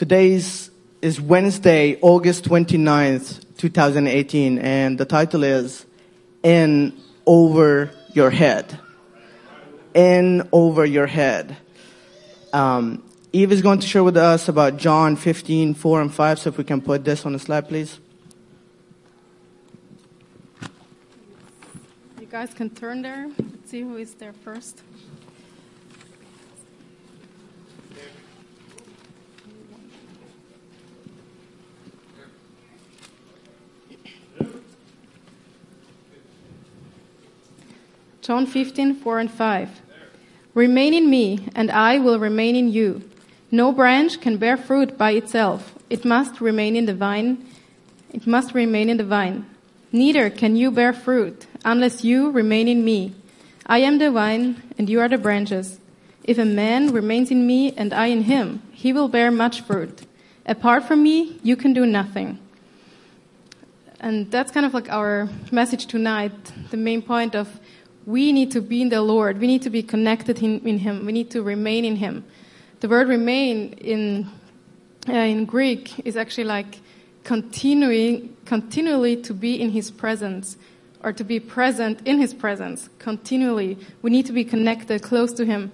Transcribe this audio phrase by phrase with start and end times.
[0.00, 0.70] Today's
[1.02, 5.84] is Wednesday, August 29th, 2018, and the title is
[6.42, 8.78] In Over Your Head.
[9.92, 11.54] In Over Your Head.
[12.50, 13.02] Um,
[13.34, 16.56] Eve is going to share with us about John 15, 4 and 5, so if
[16.56, 18.00] we can put this on the slide, please.
[22.18, 23.28] You guys can turn there.
[23.38, 24.80] Let's see who is there first.
[38.22, 39.80] John 15, 4 and 5.
[40.52, 43.02] Remain in me, and I will remain in you.
[43.50, 45.74] No branch can bear fruit by itself.
[45.88, 47.44] It must remain in the vine.
[48.12, 49.46] It must remain in the vine.
[49.90, 53.14] Neither can you bear fruit unless you remain in me.
[53.66, 55.78] I am the vine, and you are the branches.
[56.22, 60.02] If a man remains in me and I in him, he will bear much fruit.
[60.44, 62.38] Apart from me, you can do nothing.
[63.98, 66.32] And that's kind of like our message tonight,
[66.70, 67.60] the main point of
[68.10, 69.38] we need to be in the Lord.
[69.38, 71.06] We need to be connected in, in Him.
[71.06, 72.24] We need to remain in Him.
[72.80, 74.28] The word remain in,
[75.08, 76.80] uh, in Greek is actually like
[77.24, 80.56] continuing, continually to be in His presence
[81.02, 83.78] or to be present in His presence continually.
[84.02, 85.72] We need to be connected close to Him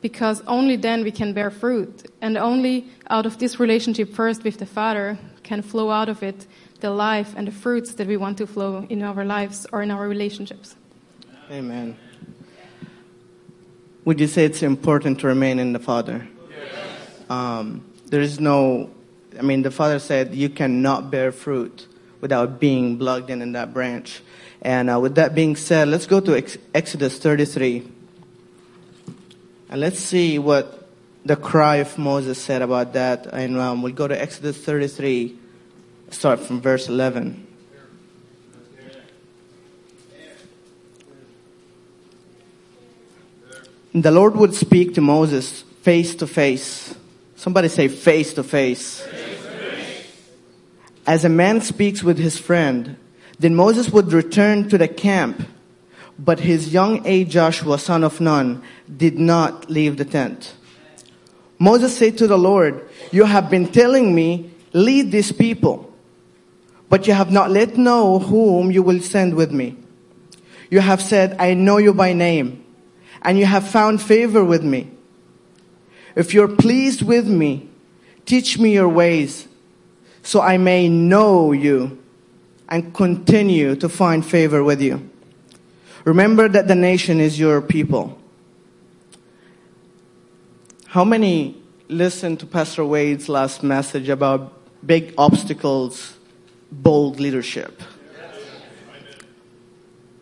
[0.00, 2.10] because only then we can bear fruit.
[2.20, 6.46] And only out of this relationship first with the Father can flow out of it
[6.80, 9.90] the life and the fruits that we want to flow in our lives or in
[9.90, 10.76] our relationships.
[11.50, 11.96] Amen.
[14.04, 16.28] Would you say it's important to remain in the Father?
[16.48, 17.28] Yes.
[17.28, 18.90] Um, there is no,
[19.36, 21.88] I mean, the Father said you cannot bear fruit
[22.20, 24.22] without being plugged in in that branch.
[24.62, 27.82] And uh, with that being said, let's go to Ex- Exodus 33.
[29.70, 30.86] And let's see what
[31.24, 33.26] the cry of Moses said about that.
[33.26, 35.36] And um, we'll go to Exodus 33,
[36.10, 37.48] start from verse 11.
[43.92, 46.94] The Lord would speak to Moses face to face.
[47.34, 49.04] Somebody say face to face.
[51.06, 52.96] As a man speaks with his friend,
[53.40, 55.42] then Moses would return to the camp,
[56.18, 58.62] but his young aide Joshua, son of Nun,
[58.96, 60.54] did not leave the tent.
[61.58, 65.92] Moses said to the Lord, You have been telling me, lead these people,
[66.88, 69.76] but you have not let know whom you will send with me.
[70.70, 72.64] You have said, I know you by name
[73.22, 74.90] and you have found favor with me.
[76.16, 77.68] If you're pleased with me,
[78.26, 79.46] teach me your ways
[80.22, 82.02] so I may know you
[82.68, 85.08] and continue to find favor with you.
[86.04, 88.18] Remember that the nation is your people.
[90.86, 91.56] How many
[91.88, 94.52] listened to Pastor Wade's last message about
[94.84, 96.16] big obstacles,
[96.72, 97.82] bold leadership?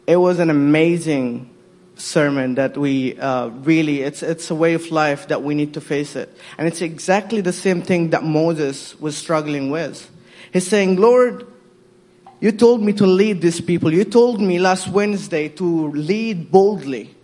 [0.06, 1.50] It was an amazing
[1.98, 5.80] sermon that we uh, really it's it's a way of life that we need to
[5.80, 6.34] face it.
[6.56, 10.10] And it's exactly the same thing that moses was struggling with.
[10.52, 11.46] He's saying lord
[12.40, 13.92] you told me to lead these people.
[13.92, 17.14] You told me last wednesday to lead boldly.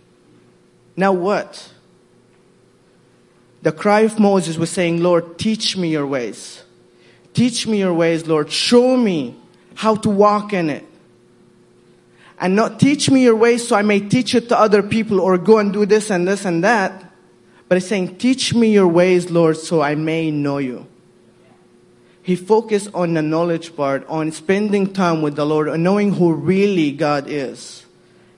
[0.97, 1.71] Now what?
[3.61, 6.63] The cry of moses was saying lord teach me your ways.
[7.33, 8.51] Teach me your ways lord.
[8.51, 9.35] Show me
[9.75, 10.85] how to walk in it
[12.39, 15.37] and not teach me your ways so I may teach it to other people or
[15.37, 17.11] go and do this and this and that.
[17.67, 20.85] But he's saying, teach me your ways, Lord, so I may know you.
[22.21, 26.33] He focused on the knowledge part, on spending time with the Lord, on knowing who
[26.33, 27.85] really God is.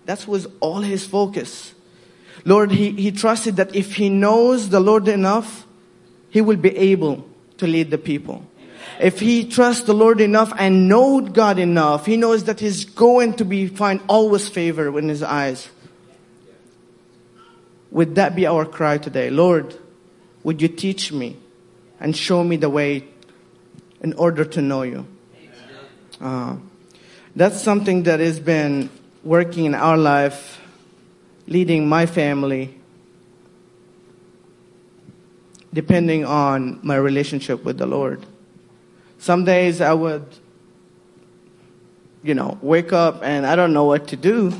[0.06, 1.74] That was all his focus.
[2.46, 5.66] Lord, he, he trusted that if he knows the Lord enough,
[6.30, 8.46] he will be able to lead the people
[9.00, 13.34] if he trusts the Lord enough and knows God enough, he knows that he's going
[13.34, 15.70] to be find always favor in his eyes.
[17.92, 19.30] Would that be our cry today?
[19.30, 19.76] Lord,
[20.44, 21.38] would you teach me
[22.00, 23.08] and show me the way
[24.02, 25.08] in order to know you?
[26.20, 26.58] Uh,
[27.36, 28.90] that's something that has been
[29.24, 30.60] working in our life,
[31.48, 32.78] leading my family,
[35.74, 38.26] depending on my relationship with the Lord.
[39.20, 40.26] Some days I would,
[42.24, 44.54] you know, wake up and I don't know what to do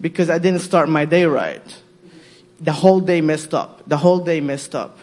[0.00, 1.82] because I didn't start my day right.
[2.60, 3.88] The whole day messed up.
[3.88, 4.98] The whole day messed up.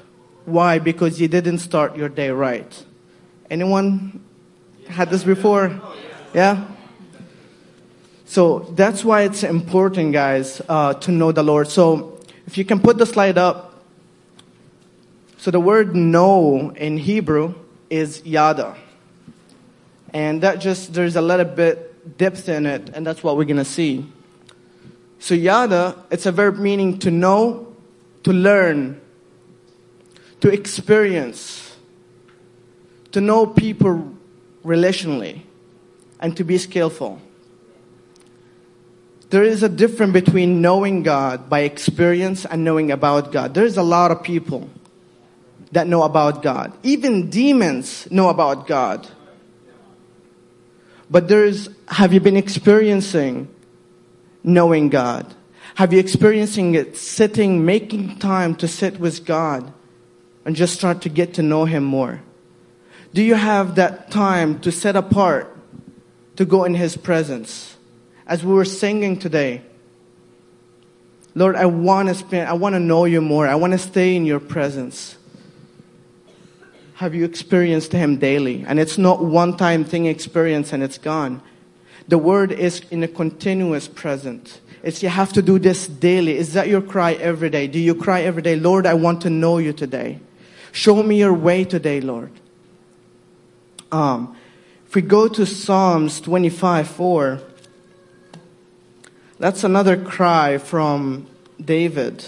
[0.46, 0.80] Why?
[0.80, 2.86] Because you didn't start your day right.
[3.50, 4.24] Anyone
[4.88, 5.82] had this before?
[6.34, 6.66] Yeah?
[8.26, 11.68] So that's why it's important, guys, uh, to know the Lord.
[11.68, 13.84] So if you can put the slide up.
[15.38, 17.56] So the word know in Hebrew
[17.90, 18.76] is yada.
[20.14, 23.58] And that just, there's a little bit depth in it, and that's what we're going
[23.58, 24.06] to see.
[25.20, 27.76] So yada, it's a verb meaning to know,
[28.24, 29.00] to learn,
[30.42, 31.76] to experience,
[33.12, 34.16] to know people
[34.64, 35.42] relationally,
[36.20, 37.22] and to be skillful.
[39.30, 43.54] There is a difference between knowing God by experience and knowing about God.
[43.54, 44.70] There's a lot of people
[45.72, 46.74] that know about God.
[46.84, 49.08] Even demons know about God.
[51.10, 53.48] But there's, have you been experiencing
[54.44, 55.34] knowing God?
[55.76, 59.72] Have you experiencing it sitting, making time to sit with God
[60.46, 62.22] and just start to get to know Him more?
[63.14, 65.56] Do you have that time to set apart
[66.36, 67.78] to go in His presence?
[68.28, 69.64] As we were singing today,
[71.34, 73.48] Lord, I want to spend, I want to know you more.
[73.48, 75.18] I want to stay in your presence.
[77.00, 78.66] Have you experienced Him daily?
[78.68, 81.42] And it's not one time thing experience and it's gone.
[82.10, 84.60] The word is in a continuous present.
[84.84, 86.38] It's you have to do this daily.
[86.38, 87.68] Is that your cry every day?
[87.68, 90.20] Do you cry every day, Lord, I want to know you today?
[90.74, 92.34] Show me your way today, Lord.
[93.94, 94.36] Um,
[94.86, 97.40] if we go to Psalms 25 4,
[99.40, 101.28] that's another cry from
[101.64, 102.26] David.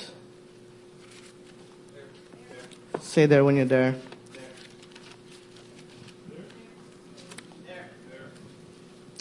[3.01, 3.95] Say there when you're there.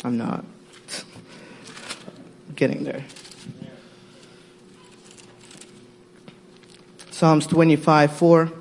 [0.04, 0.44] I'm not
[2.56, 3.04] getting there.
[7.10, 8.52] Psalms 25 4.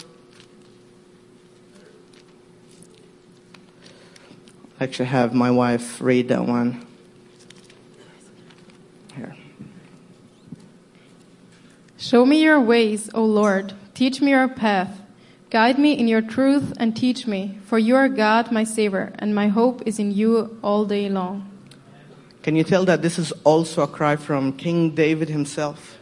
[4.79, 6.85] I actually have my wife read that one.
[9.15, 9.35] Here.
[11.97, 13.73] Show me your ways, O Lord.
[13.93, 15.01] Teach me your path.
[15.49, 19.33] Guide me in your truth and teach me, for you are God, my Savior, and
[19.33, 21.49] my hope is in you all day long.
[22.43, 25.97] Can you tell that this is also a cry from King David himself?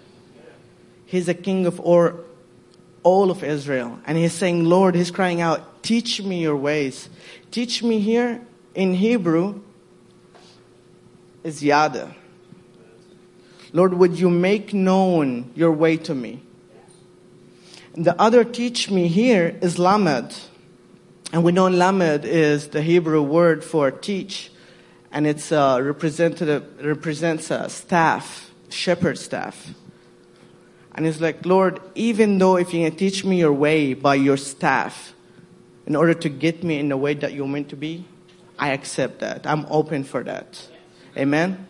[1.06, 6.22] He's a king of all, of Israel, and he's saying, Lord, he's crying out, Teach
[6.22, 7.08] me your ways.
[7.50, 8.42] Teach me here
[8.76, 9.62] in Hebrew
[11.46, 12.14] is Yada.
[13.72, 16.42] Lord, would you make known your way to me?
[17.98, 20.38] The other teach me here is lamed.
[21.34, 24.52] And we know lamed is the Hebrew word for teach.
[25.12, 29.74] And it's uh, representative, represents a staff, shepherd staff.
[30.94, 34.38] And it's like, Lord, even though if you can teach me your way by your
[34.38, 35.16] staff,
[35.88, 38.06] in order to get me in the way that you're meant to be,
[38.60, 39.48] I accept that.
[39.48, 40.68] I'm open for that.
[41.18, 41.66] Amen?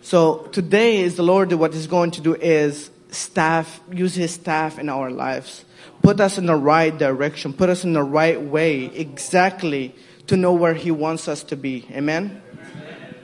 [0.00, 4.78] So today is the Lord, what He's going to do is staff, use his staff
[4.78, 5.64] in our lives.
[6.02, 7.52] Put us in the right direction.
[7.52, 9.94] Put us in the right way exactly
[10.26, 11.86] to know where he wants us to be.
[11.90, 12.42] Amen?
[12.52, 13.14] Amen.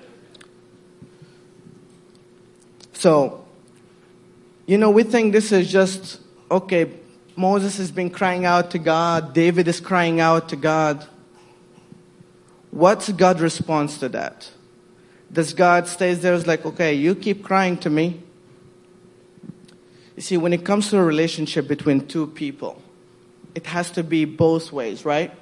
[2.93, 3.45] So,
[4.67, 6.21] you know, we think this is just,
[6.51, 6.91] okay,
[7.37, 9.35] Moses has been crying out to God.
[9.35, 11.07] David is crying out to God.
[12.71, 14.51] What's God's response to that?
[15.33, 18.23] Does God stays there is like, okay, you keep crying to me.
[20.17, 22.81] You see, when it comes to a relationship between two people,
[23.55, 25.33] it has to be both ways, right?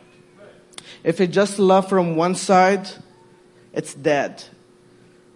[1.05, 2.89] If it's just love from one side,
[3.73, 4.45] it's dead.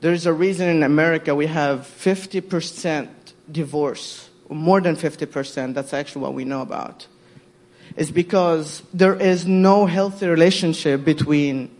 [0.00, 3.09] There's a reason in America we have 50%
[3.50, 5.75] divorce, more than 50%.
[5.75, 7.07] That's actually what we know about.
[7.97, 11.75] It's because there is no healthy relationship between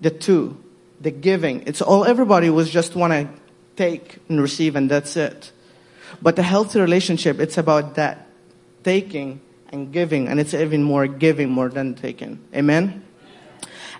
[0.00, 0.56] the two,
[1.00, 1.64] the giving.
[1.66, 3.28] It's all everybody was just want to
[3.76, 5.52] take and receive, and that's it.
[6.20, 8.26] But a healthy relationship, it's about that
[8.82, 12.40] taking and giving, and it's even more giving more than taking.
[12.54, 13.04] Amen?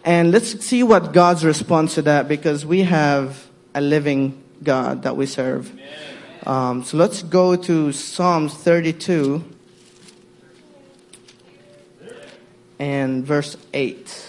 [0.05, 5.17] And let's see what God's response to that because we have a living God that
[5.17, 5.71] we serve.
[6.47, 9.45] Um, so let's go to Psalms 32
[12.79, 14.28] and verse 8.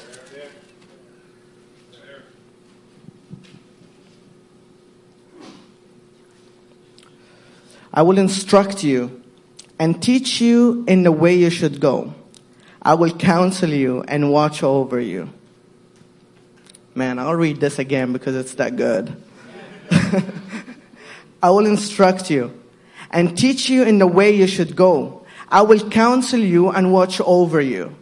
[7.93, 9.23] I will instruct you
[9.79, 12.13] and teach you in the way you should go.
[12.81, 15.29] I will counsel you and watch over you.
[16.95, 19.15] Man, I'll read this again because it's that good.
[21.41, 22.59] I will instruct you
[23.11, 25.25] and teach you in the way you should go.
[25.47, 27.95] I will counsel you and watch over you.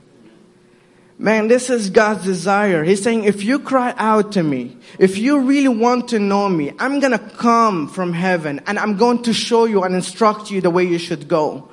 [1.19, 2.83] Man, this is God's desire.
[2.83, 6.73] He's saying, if you cry out to me, if you really want to know me,
[6.77, 10.61] I'm going to come from heaven and I'm going to show you and instruct you
[10.61, 11.69] the way you should go.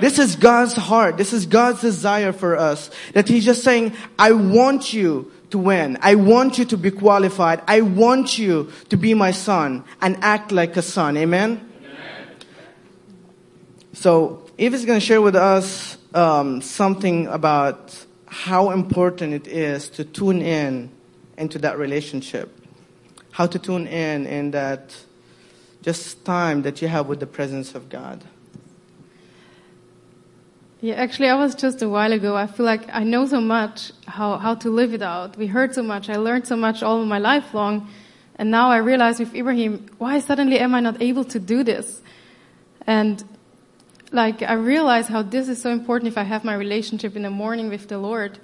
[0.00, 1.16] This is God's heart.
[1.16, 2.90] This is God's desire for us.
[3.14, 5.98] That He's just saying, I want you to win.
[6.00, 7.62] I want you to be qualified.
[7.66, 11.16] I want you to be my son and act like a son.
[11.16, 11.68] Amen?
[11.80, 12.28] Amen.
[13.92, 19.88] So, Eve is going to share with us um, something about how important it is
[19.88, 20.90] to tune in
[21.38, 22.52] into that relationship.
[23.30, 24.96] How to tune in in that
[25.82, 28.24] just time that you have with the presence of God.
[30.80, 32.34] Yeah, actually, I was just a while ago.
[32.36, 35.36] I feel like I know so much how, how to live it out.
[35.36, 36.10] We heard so much.
[36.10, 37.88] I learned so much all my life long.
[38.34, 42.02] And now I realize with Ibrahim, why suddenly am I not able to do this?
[42.84, 43.22] And
[44.14, 47.30] like, I realize how this is so important if I have my relationship in the
[47.30, 48.38] morning with the Lord.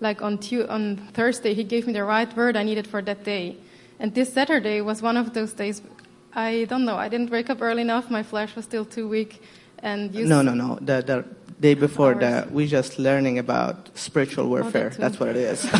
[0.00, 3.22] Like on, tu- on Thursday, he gave me the right word I needed for that
[3.22, 3.56] day.
[4.00, 5.82] And this Saturday was one of those days.
[6.34, 6.96] I don't know.
[6.96, 8.10] I didn't wake up early enough.
[8.10, 9.42] My flesh was still too weak.
[9.80, 10.78] And no, no, no.
[10.80, 11.24] The, the
[11.60, 14.86] day before that, we just learning about spiritual warfare.
[14.86, 15.62] Oh, that That's what it is.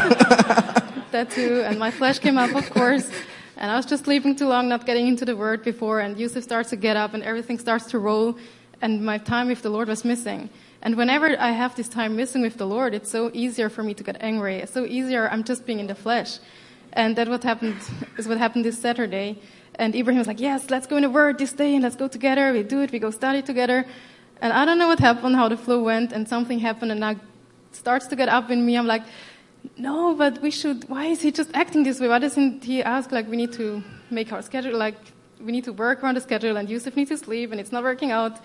[1.11, 1.63] that too.
[1.65, 3.09] And my flesh came up, of course.
[3.57, 6.01] And I was just sleeping too long, not getting into the word before.
[6.01, 8.37] And Yusuf starts to get up and everything starts to roll.
[8.83, 10.51] And my time with the Lord was missing.
[10.83, 13.95] And whenever I have this time missing with the Lord, it's so easier for me
[13.95, 14.57] to get angry.
[14.57, 15.29] It's so easier.
[15.31, 16.39] I'm just being in the flesh.
[16.93, 17.77] And that what happened
[18.19, 19.39] is what happened this Saturday.
[19.77, 22.09] And Ibrahim was like, yes, let's go in the word this day and let's go
[22.09, 22.53] together.
[22.53, 22.93] We do it.
[22.93, 23.87] We go study together.
[24.43, 27.15] And I don't know what happened, how the flow went, and something happened, and I
[27.71, 28.77] starts to get up in me.
[28.77, 29.05] I'm like,
[29.77, 30.89] no, but we should.
[30.89, 32.09] Why is he just acting this way?
[32.09, 34.97] Why doesn't he ask like we need to make our schedule like
[35.41, 37.85] we need to work around the schedule, and Yusuf needs to sleep, and it's not
[37.85, 38.41] working out.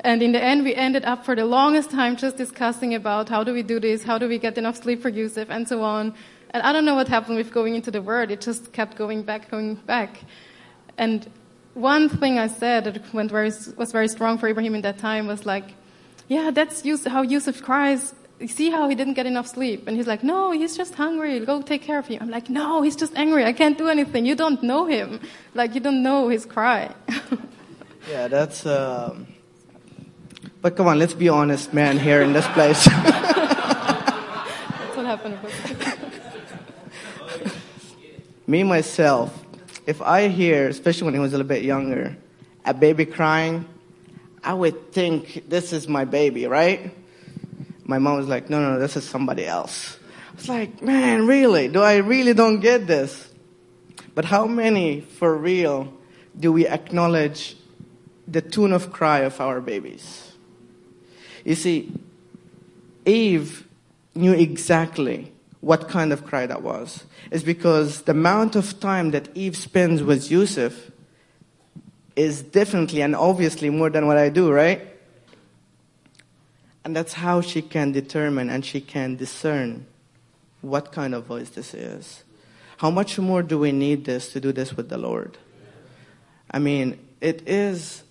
[0.00, 3.42] And in the end, we ended up for the longest time just discussing about how
[3.42, 6.14] do we do this, how do we get enough sleep for Yusuf, and so on.
[6.50, 8.30] And I don't know what happened with going into the word.
[8.30, 10.20] It just kept going back, going back.
[10.96, 11.28] And
[11.74, 15.26] one thing I said that went very, was very strong for Ibrahim in that time
[15.26, 15.64] was like,
[16.28, 18.14] yeah, that's how Yusuf cries.
[18.46, 19.88] See how he didn't get enough sleep?
[19.88, 21.40] And he's like, no, he's just hungry.
[21.40, 22.18] Go take care of him.
[22.22, 23.44] I'm like, no, he's just angry.
[23.44, 24.26] I can't do anything.
[24.26, 25.20] You don't know him.
[25.54, 26.94] Like, you don't know his cry.
[28.08, 29.26] yeah, that's, um...
[30.60, 32.84] but come on, let's be honest, man, here in this place.
[32.94, 33.16] that's
[34.96, 35.38] what happened.
[38.46, 39.44] Me, myself,
[39.86, 42.16] if I hear, especially when he was a little bit younger,
[42.64, 43.68] a baby crying,
[44.42, 46.92] I would think this is my baby, right?
[47.84, 49.98] My mom was like, no, no, no, this is somebody else.
[50.32, 51.68] I was like, man, really?
[51.68, 53.28] Do I really don't get this?
[54.14, 55.92] But how many, for real,
[56.38, 57.56] do we acknowledge
[58.26, 60.27] the tune of cry of our babies?
[61.44, 61.92] You see,
[63.06, 63.66] Eve
[64.14, 69.28] knew exactly what kind of cry that was It's because the amount of time that
[69.36, 70.90] Eve spends with Yusuf
[72.16, 74.80] is definitely and obviously more than what I do, right?
[76.84, 79.86] And that's how she can determine and she can discern
[80.62, 82.24] what kind of voice this is.
[82.78, 85.36] How much more do we need this to do this with the Lord?
[86.50, 88.02] I mean, it is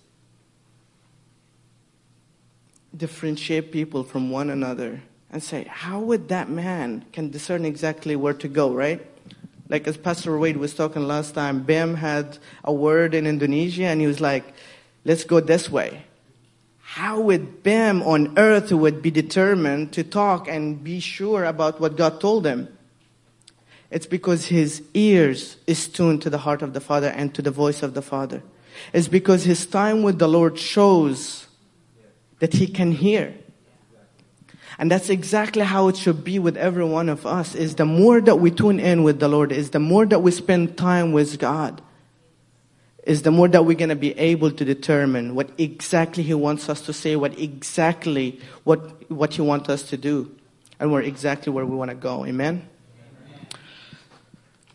[2.96, 8.34] differentiate people from one another and say, how would that man can discern exactly where
[8.34, 9.04] to go, right?
[9.68, 14.00] Like as Pastor Wade was talking last time, Bim had a word in Indonesia and
[14.00, 14.54] he was like,
[15.04, 16.04] let's go this way.
[16.80, 21.96] How would Bim on earth would be determined to talk and be sure about what
[21.96, 22.68] God told him?
[23.90, 27.50] It's because his ears is tuned to the heart of the Father and to the
[27.50, 28.42] voice of the Father.
[28.92, 31.47] It's because his time with the Lord shows
[32.38, 33.34] that he can hear.
[34.78, 38.20] And that's exactly how it should be with every one of us is the more
[38.20, 41.38] that we tune in with the Lord, is the more that we spend time with
[41.38, 41.82] God,
[43.02, 46.68] is the more that we're going to be able to determine what exactly He wants
[46.68, 50.30] us to say, what exactly what, what He wants us to do,
[50.78, 52.24] and where exactly where we want to go.
[52.24, 52.68] Amen?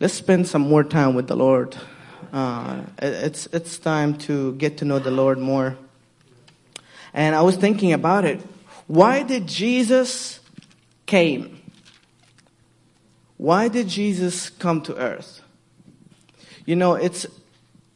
[0.00, 1.76] Let's spend some more time with the Lord.
[2.30, 5.78] Uh, it's, it's time to get to know the Lord more.
[7.14, 8.40] And I was thinking about it.
[8.88, 10.40] Why did Jesus
[11.06, 11.62] came?
[13.36, 15.40] Why did Jesus come to earth?
[16.66, 17.26] You know, it's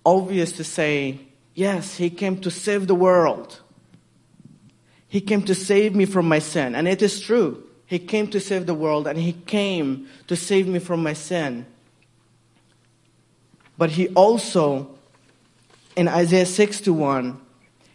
[0.07, 1.21] obvious to say,
[1.55, 3.61] yes, he came to save the world.
[5.09, 6.75] He came to save me from my sin.
[6.75, 7.65] And it is true.
[7.87, 11.67] He came to save the world and he came to save me from my sin.
[13.79, 14.99] But he also,
[15.97, 17.41] in Isaiah 61,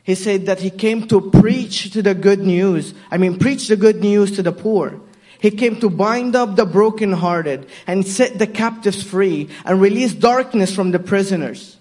[0.04, 2.94] he said that he came to preach to the good news.
[3.10, 5.00] I mean, preach the good news to the poor.
[5.40, 10.74] He came to bind up the brokenhearted and set the captives free and release darkness
[10.74, 11.78] from the prisoners.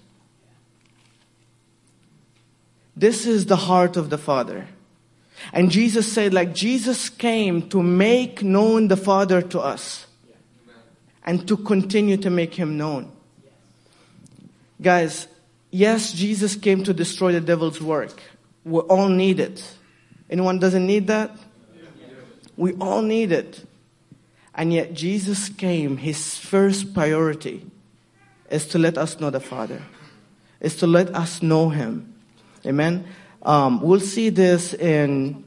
[2.96, 4.66] This is the heart of the Father.
[5.52, 10.06] And Jesus said, like, Jesus came to make known the Father to us
[11.24, 13.10] and to continue to make him known.
[14.80, 15.26] Guys,
[15.72, 18.22] yes, Jesus came to destroy the devil's work.
[18.64, 19.64] We all need it.
[20.30, 21.36] Anyone doesn't need that?
[22.56, 23.66] We all need it.
[24.54, 27.66] And yet Jesus came, his first priority
[28.50, 29.82] is to let us know the Father,
[30.60, 32.14] is to let us know him.
[32.64, 33.06] Amen.
[33.42, 35.44] Um, we'll see this in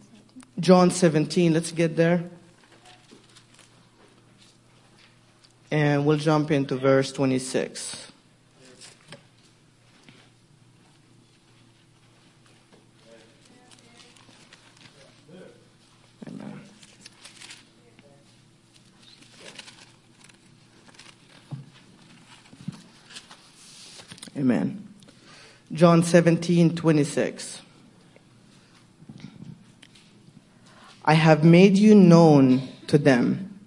[0.59, 1.53] John 17.
[1.53, 2.23] Let's get there.
[5.71, 8.11] And we'll jump into verse 26.
[16.27, 16.61] Amen.
[24.45, 24.87] Amen.
[25.73, 27.63] John 17, 26.
[31.03, 33.59] I have made you known to them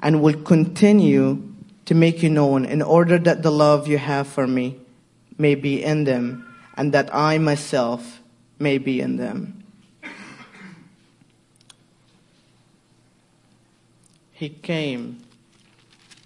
[0.00, 1.50] and will continue
[1.86, 4.78] to make you known in order that the love you have for me
[5.38, 8.20] may be in them and that I myself
[8.58, 9.64] may be in them.
[14.30, 15.22] He came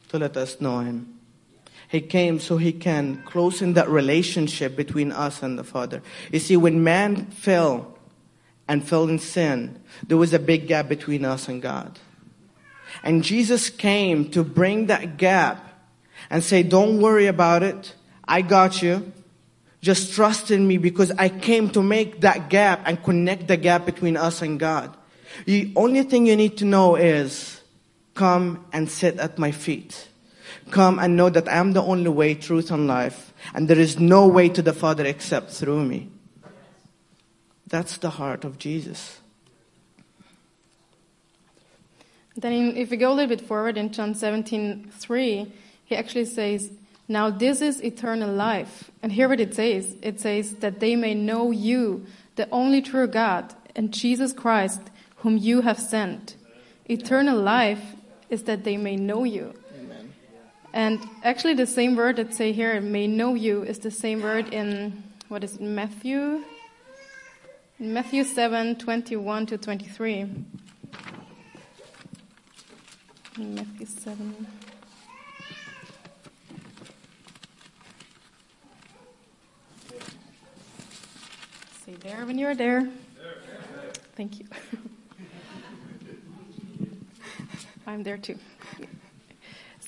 [0.08, 1.19] to let us know him.
[1.90, 6.02] He came so he can close in that relationship between us and the Father.
[6.30, 7.98] You see, when man fell
[8.68, 11.98] and fell in sin, there was a big gap between us and God.
[13.02, 15.66] And Jesus came to bring that gap
[16.30, 17.96] and say, don't worry about it.
[18.24, 19.12] I got you.
[19.80, 23.84] Just trust in me because I came to make that gap and connect the gap
[23.84, 24.96] between us and God.
[25.46, 27.60] The only thing you need to know is
[28.14, 30.06] come and sit at my feet.
[30.70, 33.98] Come and know that I am the only way, truth, and life, and there is
[33.98, 36.08] no way to the Father except through me.
[37.66, 39.20] That's the heart of Jesus.
[42.36, 45.52] Then, in, if we go a little bit forward in John 17 3,
[45.84, 46.70] he actually says,
[47.08, 48.90] Now this is eternal life.
[49.02, 52.06] And here what it says it says, That they may know you,
[52.36, 54.80] the only true God, and Jesus Christ,
[55.16, 56.36] whom you have sent.
[56.88, 57.94] Eternal life
[58.30, 59.54] is that they may know you.
[60.72, 64.54] And actually, the same word that say here, may know you, is the same word
[64.54, 66.44] in, what is it, Matthew?
[67.80, 70.26] In Matthew 7 21 to 23.
[73.38, 74.46] Matthew 7.
[81.84, 82.88] Say there when you're there.
[84.14, 84.46] Thank you.
[87.86, 88.38] I'm there too.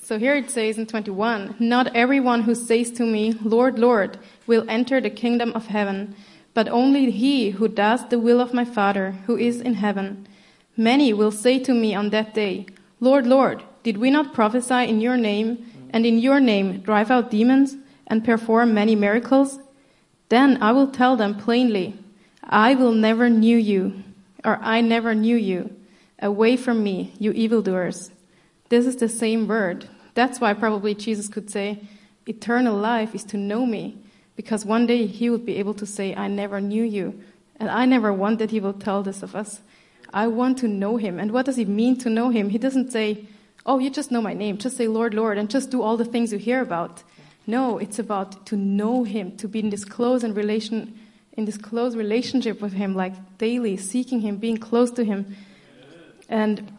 [0.03, 4.65] So here it says in 21 Not everyone who says to me, Lord, Lord, will
[4.67, 6.13] enter the kingdom of heaven,
[6.53, 10.27] but only he who does the will of my Father who is in heaven.
[10.75, 12.65] Many will say to me on that day,
[12.99, 17.31] Lord, Lord, did we not prophesy in your name, and in your name drive out
[17.31, 19.59] demons, and perform many miracles?
[20.27, 21.97] Then I will tell them plainly,
[22.43, 24.03] I will never knew you,
[24.43, 25.73] or I never knew you.
[26.19, 28.11] Away from me, you evildoers.
[28.67, 29.87] This is the same word.
[30.13, 31.81] That's why probably Jesus could say,
[32.25, 33.97] Eternal life is to know me,
[34.35, 37.21] because one day he would be able to say, I never knew you.
[37.57, 39.61] And I never want that he will tell this of us.
[40.13, 41.19] I want to know him.
[41.19, 42.49] And what does it mean to know him?
[42.49, 43.25] He doesn't say,
[43.65, 44.57] Oh, you just know my name.
[44.57, 47.03] Just say Lord, Lord, and just do all the things you hear about.
[47.47, 50.99] No, it's about to know him, to be in this close and relation,
[51.33, 55.35] in this close relationship with him, like daily, seeking him, being close to him.
[56.27, 56.73] And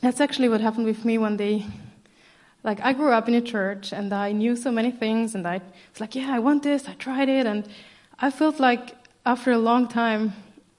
[0.00, 1.66] that's actually what happened with me one day.
[2.66, 5.60] Like, I grew up in a church and I knew so many things, and I
[5.92, 7.68] was like, yeah, I want this, I tried it, and
[8.18, 10.32] I felt like after a long time,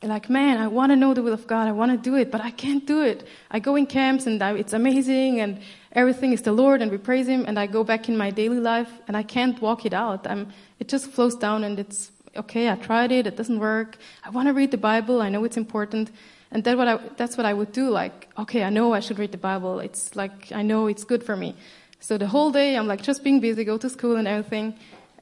[0.04, 2.30] like, man, I want to know the will of God, I want to do it,
[2.30, 3.26] but I can't do it.
[3.50, 5.62] I go in camps and I, it's amazing, and
[5.94, 8.60] everything is the Lord, and we praise Him, and I go back in my daily
[8.60, 10.28] life, and I can't walk it out.
[10.28, 13.98] I'm, it just flows down, and it's okay, I tried it, it doesn't work.
[14.26, 16.12] I want to read the Bible, I know it's important.
[16.52, 17.90] And that what I, that's what I would do.
[17.90, 19.80] Like, okay, I know I should read the Bible.
[19.80, 21.56] It's like, I know it's good for me.
[22.00, 24.76] So the whole day, I'm like just being busy, go to school and everything.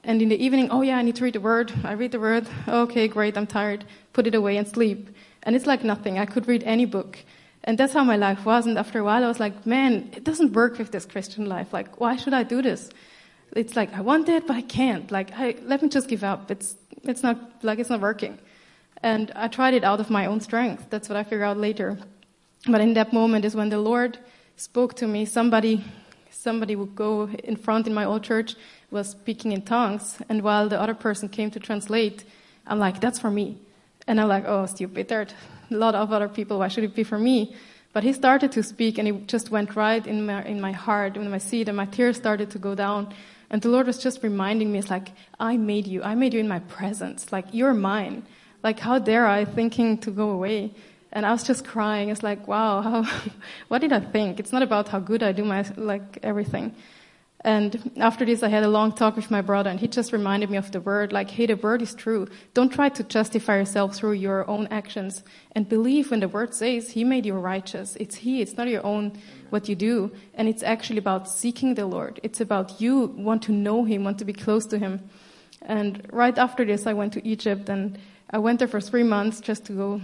[0.03, 1.71] And in the evening, oh yeah, I need to read the word.
[1.83, 2.47] I read the word.
[2.67, 3.85] Okay, great, I'm tired.
[4.13, 5.09] Put it away and sleep.
[5.43, 6.19] And it's like nothing.
[6.19, 7.17] I could read any book.
[7.63, 8.67] And that's how my life was.
[8.67, 11.73] And after a while, I was like, man, it doesn't work with this Christian life.
[11.73, 12.91] Like, why should I do this?
[13.55, 15.09] It's like, I want it, but I can't.
[15.09, 16.51] Like, I, let me just give up.
[16.51, 18.37] It's, it's not, like, it's not working.
[19.05, 20.87] And I tried it out of my own strength.
[20.89, 21.99] That's what I figured out later.
[22.67, 24.17] But in that moment is when the Lord
[24.55, 25.25] spoke to me.
[25.25, 25.85] Somebody,
[26.31, 28.55] somebody would go in front in my old church,
[28.89, 32.23] was speaking in tongues, and while the other person came to translate,
[32.65, 33.59] I'm like, that's for me.
[34.07, 35.07] And I'm like, oh, stupid.
[35.07, 35.27] There
[35.69, 36.57] a lot of other people.
[36.57, 37.55] Why should it be for me?
[37.93, 41.15] But he started to speak and it just went right in my, in my heart,
[41.15, 43.13] in my seat, and my tears started to go down.
[43.51, 46.01] And the Lord was just reminding me, it's like, I made you.
[46.01, 47.31] I made you in my presence.
[47.31, 48.25] Like, you're mine.
[48.65, 50.73] Like, how dare I thinking to go away?
[51.11, 52.09] And I was just crying.
[52.09, 53.03] It's like, wow, how,
[53.67, 54.39] what did I think?
[54.39, 56.73] It's not about how good I do my, like, everything.
[57.41, 60.49] And after this, I had a long talk with my brother, and he just reminded
[60.49, 62.27] me of the word, like, hey, the word is true.
[62.55, 66.89] Don't try to justify yourself through your own actions, and believe when the word says
[66.89, 67.95] he made you righteous.
[67.97, 69.13] It's he, it's not your own,
[69.51, 70.11] what you do.
[70.33, 72.19] And it's actually about seeking the Lord.
[72.23, 75.07] It's about you want to know him, want to be close to him.
[75.61, 77.99] And right after this, I went to Egypt, and
[78.29, 80.01] I went there for three months just to go,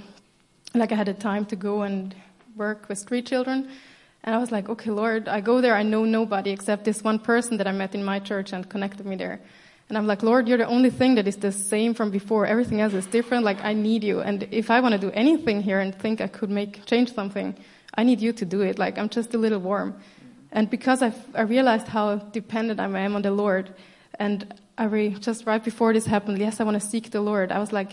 [0.74, 2.16] like, I had a time to go and
[2.56, 3.70] work with street children.
[4.24, 7.20] And I was like, okay, Lord, I go there, I know nobody except this one
[7.20, 9.40] person that I met in my church and connected me there.
[9.90, 12.46] And I'm like, Lord, you're the only thing that is the same from before.
[12.46, 13.44] Everything else is different.
[13.44, 14.22] Like, I need you.
[14.22, 17.58] And if I want to do anything here and think I could make, change something,
[17.96, 18.80] I need you to do it.
[18.80, 19.96] Like, I'm just a little warm.
[20.52, 23.74] And because I've, I realized how dependent I am on the Lord,
[24.20, 24.54] and
[24.88, 27.52] Just right before this happened, yes, I want to seek the Lord.
[27.52, 27.92] I was like,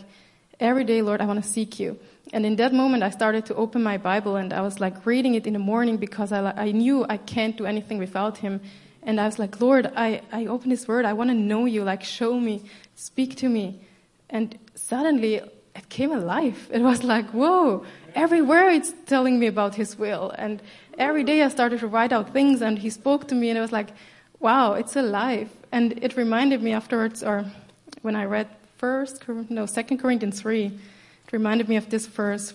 [0.60, 1.98] every day, Lord, I want to seek you.
[2.32, 5.34] And in that moment, I started to open my Bible and I was like reading
[5.34, 8.60] it in the morning because I, I knew I can't do anything without Him.
[9.02, 11.04] And I was like, Lord, I, I open His Word.
[11.04, 11.84] I want to know you.
[11.84, 12.62] Like, show me,
[12.96, 13.80] speak to me.
[14.28, 15.36] And suddenly,
[15.78, 16.68] it came alive.
[16.72, 20.30] It was like, whoa, everywhere it's telling me about His will.
[20.36, 20.60] And
[20.98, 23.62] every day I started to write out things and He spoke to me and it
[23.62, 23.88] was like,
[24.40, 25.50] wow, it's alive.
[25.70, 27.44] And it reminded me afterwards, or
[28.02, 32.54] when I read first, no, Second Corinthians 3, it reminded me of this verse,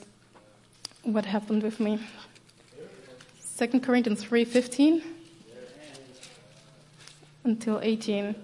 [1.03, 1.99] what happened with me.
[3.39, 5.03] Second Corinthians 3:15
[7.43, 8.35] until 18.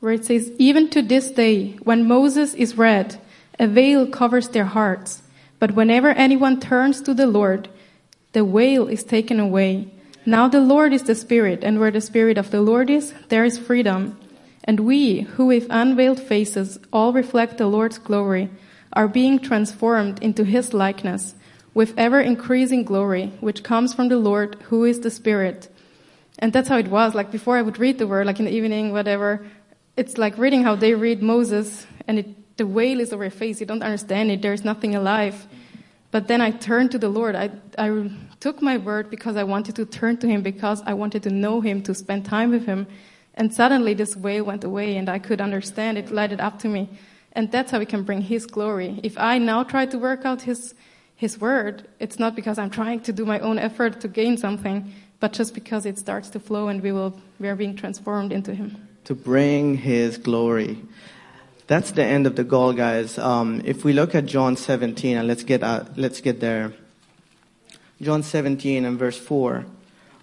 [0.00, 3.20] Where it says, Even to this day, when Moses is read,
[3.58, 5.22] a veil covers their hearts.
[5.58, 7.68] But whenever anyone turns to the Lord,
[8.32, 9.88] the veil is taken away.
[10.28, 13.44] Now the Lord is the Spirit, and where the Spirit of the Lord is, there
[13.44, 14.18] is freedom.
[14.64, 18.50] And we, who with unveiled faces all reflect the Lord's glory,
[18.92, 21.36] are being transformed into His likeness
[21.74, 25.68] with ever increasing glory, which comes from the Lord, who is the Spirit.
[26.40, 27.14] And that's how it was.
[27.14, 29.46] Like before I would read the word, like in the evening, whatever,
[29.96, 33.60] it's like reading how they read Moses, and it, the veil is over your face.
[33.60, 34.42] You don't understand it.
[34.42, 35.46] There's nothing alive.
[36.10, 37.36] But then I turned to the Lord.
[37.36, 41.22] I, I took my word because I wanted to turn to Him, because I wanted
[41.24, 42.86] to know Him, to spend time with Him.
[43.34, 46.88] And suddenly this veil went away and I could understand it, lighted up to me.
[47.32, 49.00] And that's how we can bring His glory.
[49.02, 50.74] If I now try to work out His,
[51.14, 54.92] His word, it's not because I'm trying to do my own effort to gain something,
[55.20, 58.54] but just because it starts to flow and we will, we are being transformed into
[58.54, 58.88] Him.
[59.04, 60.82] To bring His glory.
[61.66, 63.18] That's the end of the goal, guys.
[63.18, 66.72] Um, if we look at John 17, and let's get, uh, let's get there.
[68.00, 69.64] John 17 and verse 4.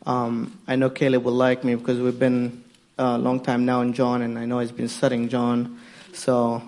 [0.05, 2.63] Um, I know Caleb will like me because we've been
[2.99, 5.79] a long time now in John, and I know he's been studying John.
[6.13, 6.61] So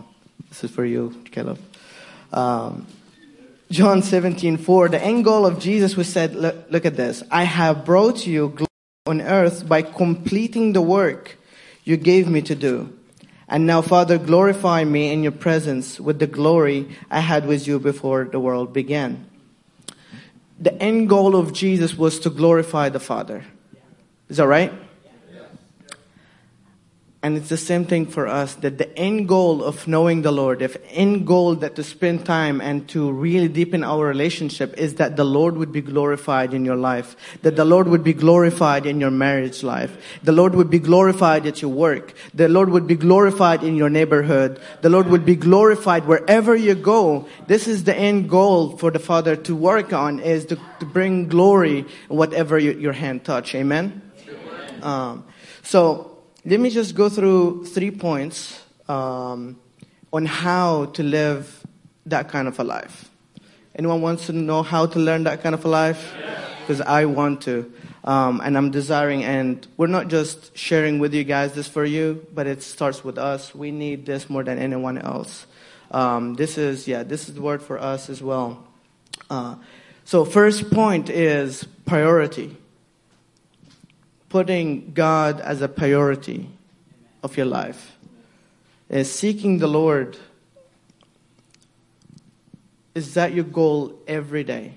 [0.50, 1.60] this is for you, Caleb.
[2.34, 2.88] Um,
[3.70, 7.22] John 17, 4, the end goal of Jesus was said, look, look at this.
[7.30, 8.68] I have brought you glory
[9.06, 11.38] on earth by completing the work
[11.84, 12.98] you gave me to do.
[13.48, 17.80] And now, Father, glorify me in your presence with the glory I had with you
[17.80, 19.28] before the world began.
[20.60, 23.46] The end goal of Jesus was to glorify the Father.
[24.30, 24.74] Is that right?
[27.26, 30.60] And it's the same thing for us that the end goal of knowing the Lord,
[30.60, 35.16] the end goal that to spend time and to really deepen our relationship is that
[35.16, 39.00] the Lord would be glorified in your life, that the Lord would be glorified in
[39.00, 42.94] your marriage life, the Lord would be glorified at your work, the Lord would be
[42.94, 47.28] glorified in your neighborhood, the Lord would be glorified wherever you go.
[47.48, 51.28] This is the end goal for the Father to work on is to, to bring
[51.28, 53.56] glory whatever you, your hand touch.
[53.56, 54.04] Amen.
[54.84, 55.26] Um,
[55.64, 56.15] so
[56.48, 59.60] let me just go through three points um,
[60.14, 61.66] on how to live
[62.06, 63.10] that kind of a life.
[63.76, 66.14] Anyone wants to know how to learn that kind of a life?
[66.62, 67.74] Because I want to.
[68.04, 72.28] Um, and I'm desiring, and we're not just sharing with you guys this for you,
[72.32, 73.56] but it starts with us.
[73.56, 75.48] We need this more than anyone else.
[75.90, 78.64] Um, this is, yeah, this is the word for us as well.
[79.32, 79.56] Uh,
[80.04, 82.56] so, first point is priority
[84.36, 86.50] putting God as a priority
[87.24, 87.96] of your life,
[88.90, 90.18] is seeking the Lord.
[92.94, 94.74] Is that your goal every day?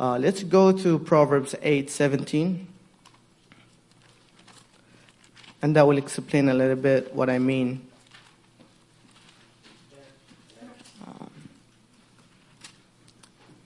[0.00, 2.66] Uh, let's go to Proverbs 8 17.
[5.62, 7.86] And that will explain a little bit what I mean.
[11.06, 11.26] Uh,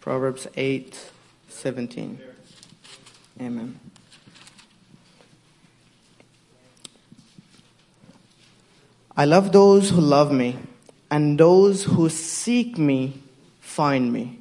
[0.00, 1.10] Proverbs 8
[1.48, 2.20] 17.
[3.40, 3.80] Amen.
[9.18, 10.58] I love those who love me,
[11.10, 13.22] and those who seek me
[13.60, 14.38] find me.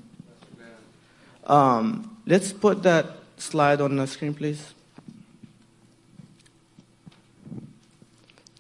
[1.46, 3.06] Um, let's put that
[3.38, 4.74] slide on the screen, please.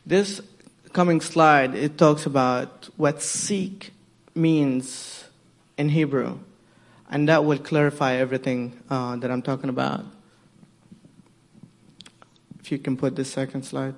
[0.05, 0.39] This
[0.93, 3.91] coming slide, it talks about what seek
[4.33, 5.25] means
[5.77, 6.39] in Hebrew,
[7.09, 10.05] and that will clarify everything uh, that I'm talking about.
[12.61, 13.95] If you can put the second slide.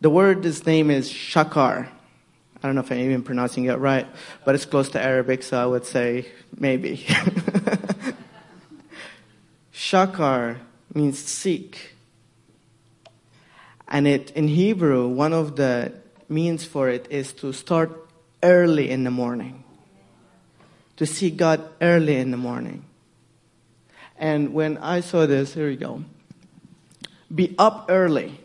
[0.00, 1.88] The word, his name is shakar.
[2.62, 4.06] I don't know if I'm even pronouncing it right,
[4.44, 6.26] but it's close to Arabic, so I would say
[6.58, 6.98] maybe.
[9.72, 10.58] shakar
[10.94, 11.94] means seek.
[13.88, 15.92] And it, in Hebrew, one of the
[16.28, 17.92] means for it is to start
[18.42, 19.64] early in the morning.
[20.96, 22.84] To seek God early in the morning.
[24.18, 26.04] And when I saw this, here we go.
[27.34, 28.40] Be up early.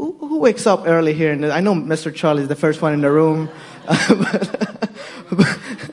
[0.00, 1.30] Who, who wakes up early here?
[1.30, 2.14] And I know Mr.
[2.14, 3.50] Charlie is the first one in the room.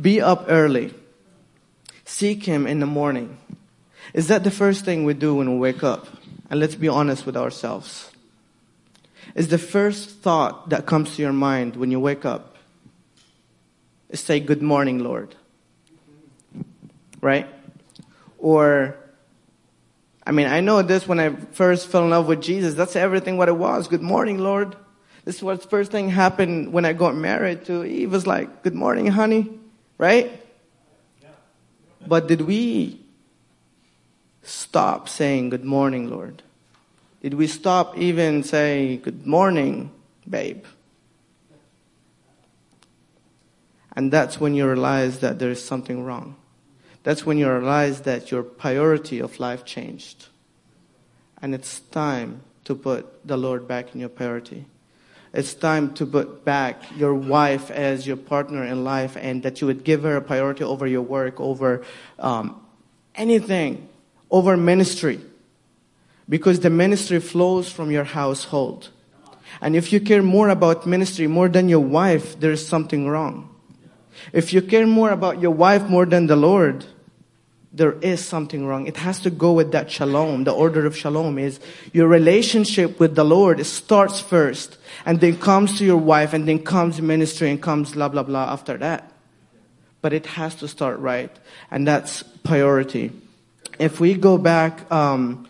[0.00, 0.94] Be up early.
[2.06, 3.36] Seek Him in the morning.
[4.14, 6.06] Is that the first thing we do when we wake up?
[6.48, 8.10] And let's be honest with ourselves.
[9.34, 12.56] Is the first thought that comes to your mind when you wake up
[14.08, 15.34] is say, Good morning, Lord.
[17.20, 17.46] Right?
[18.38, 18.96] Or,
[20.24, 22.74] I mean, I know this when I first fell in love with Jesus.
[22.74, 23.88] That's everything what it was.
[23.88, 24.76] Good morning, Lord.
[25.24, 29.06] This was first thing happened when I got married to Eve was like, Good morning,
[29.08, 29.50] honey.
[29.98, 30.40] Right?
[32.06, 33.00] But did we
[34.42, 36.42] stop saying, Good morning, Lord?
[37.20, 39.90] Did we stop even say, Good morning,
[40.28, 40.64] babe?
[43.94, 46.36] And that's when you realize that there is something wrong.
[47.02, 50.26] That's when you realize that your priority of life changed.
[51.40, 54.66] And it's time to put the Lord back in your priority.
[55.34, 59.66] It's time to put back your wife as your partner in life and that you
[59.66, 61.84] would give her a priority over your work, over
[62.18, 62.64] um,
[63.14, 63.88] anything,
[64.30, 65.20] over ministry.
[66.28, 68.90] Because the ministry flows from your household.
[69.60, 73.48] And if you care more about ministry more than your wife, there is something wrong.
[74.32, 76.84] If you care more about your wife more than the Lord,
[77.72, 78.86] there is something wrong.
[78.86, 80.44] It has to go with that shalom.
[80.44, 81.58] The order of shalom is
[81.92, 86.62] your relationship with the Lord starts first and then comes to your wife and then
[86.62, 89.10] comes ministry and comes blah, blah, blah after that.
[90.02, 91.34] But it has to start right.
[91.70, 93.12] And that's priority.
[93.78, 95.48] If we go back, um,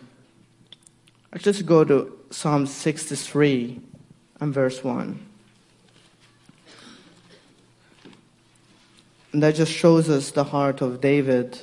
[1.33, 3.81] let's just go to Psalm 63
[4.39, 5.19] and verse 1.
[9.33, 11.59] And that just shows us the heart of David.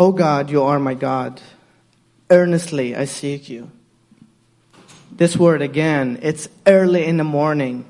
[0.00, 1.42] O oh God, you are my God.
[2.30, 3.70] Earnestly I seek you.
[5.12, 7.84] This word again, it's early in the morning.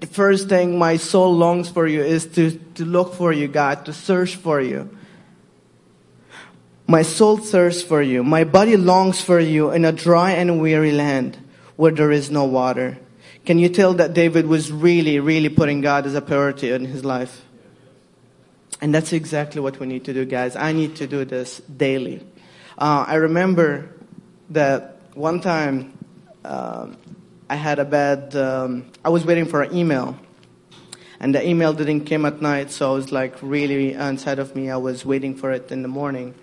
[0.00, 3.84] The first thing my soul longs for you is to, to look for you, God,
[3.84, 4.90] to search for you.
[6.88, 8.24] My soul thirsts for you.
[8.24, 11.38] My body longs for you in a dry and weary land
[11.76, 12.98] where there is no water.
[13.46, 17.04] Can you tell that David was really, really putting God as a priority in his
[17.04, 17.44] life?
[18.80, 20.54] And that's exactly what we need to do, guys.
[20.54, 22.24] I need to do this daily.
[22.76, 23.90] Uh, I remember
[24.50, 25.98] that one time
[26.44, 26.88] uh,
[27.50, 30.16] I had a bad, um, I was waiting for an email.
[31.20, 34.70] And the email didn't come at night, so I was like really inside of me.
[34.70, 36.34] I was waiting for it in the morning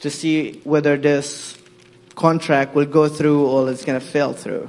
[0.00, 1.56] to see whether this
[2.16, 4.68] contract will go through or it's going to fail through.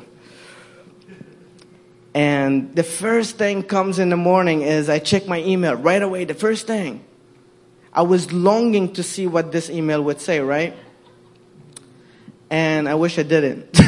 [2.18, 6.26] And the first thing comes in the morning is I check my email right away,
[6.26, 7.06] the first thing.
[7.94, 10.76] I was longing to see what this email would say, right?
[12.50, 13.68] And I wish I didn't.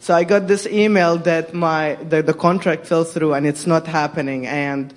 [0.00, 3.86] so I got this email that my the, the contract fell through and it's not
[3.86, 4.46] happening.
[4.46, 4.94] And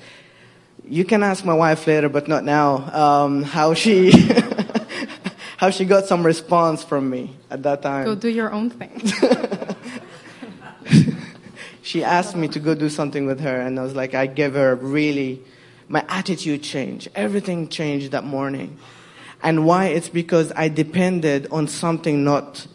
[0.87, 4.11] you can ask my wife later, but not now, um, how she
[5.57, 8.05] how she got some response from me at that time.
[8.05, 9.01] Go do your own thing.
[11.89, 14.53] she asked me to go do something with her, and I was like, I gave
[14.53, 15.41] her really
[15.87, 17.07] my attitude changed.
[17.15, 18.77] Everything changed that morning.
[19.41, 19.85] And why?
[19.85, 22.67] It's because I depended on something not,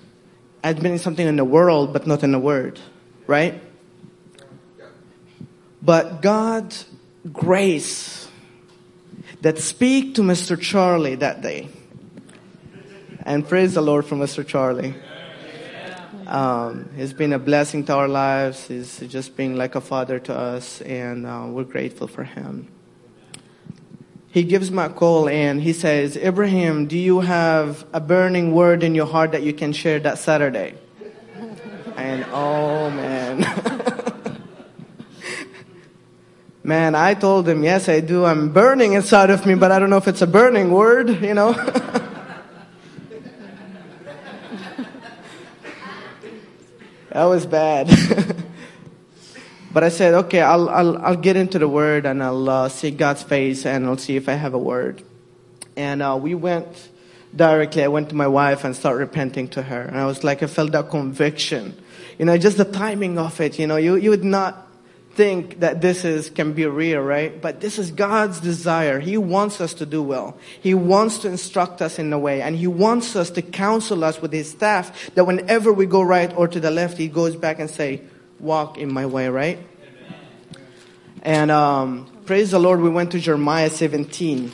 [0.64, 2.80] I'd been in something in the world, but not in the Word.
[3.28, 3.62] Right?
[5.80, 6.84] But God's
[7.32, 8.28] grace,
[9.42, 10.60] that speak to Mr.
[10.60, 11.68] Charlie that day.
[13.20, 14.44] And praise the Lord for Mr.
[14.44, 14.96] Charlie.
[16.26, 18.66] Um, he's been a blessing to our lives.
[18.66, 22.68] He's just been like a father to us, and uh, we're grateful for him.
[24.34, 28.82] He gives me a call and he says, Abraham, do you have a burning word
[28.82, 30.74] in your heart that you can share that Saturday?
[31.96, 33.46] And oh man.
[36.64, 38.24] man, I told him, yes, I do.
[38.24, 41.34] I'm burning inside of me, but I don't know if it's a burning word, you
[41.34, 41.52] know?
[47.14, 47.86] that was bad.
[49.72, 52.90] but I said, okay, I'll, I'll, I'll get into the word and I'll uh, see
[52.90, 55.00] God's face and I'll see if I have a word.
[55.76, 56.88] And uh, we went
[57.34, 59.82] directly, I went to my wife and started repenting to her.
[59.82, 61.80] And I was like, I felt that conviction.
[62.18, 64.63] You know, just the timing of it, you know, you, you would not
[65.14, 67.40] think that this is can be real, right?
[67.40, 69.00] But this is God's desire.
[69.00, 70.36] He wants us to do well.
[70.60, 74.20] He wants to instruct us in the way, and He wants us to counsel us
[74.20, 75.14] with His staff.
[75.14, 78.02] That whenever we go right or to the left, He goes back and say,
[78.40, 79.58] "Walk in my way," right?
[81.22, 84.52] And um, praise the Lord, we went to Jeremiah 17.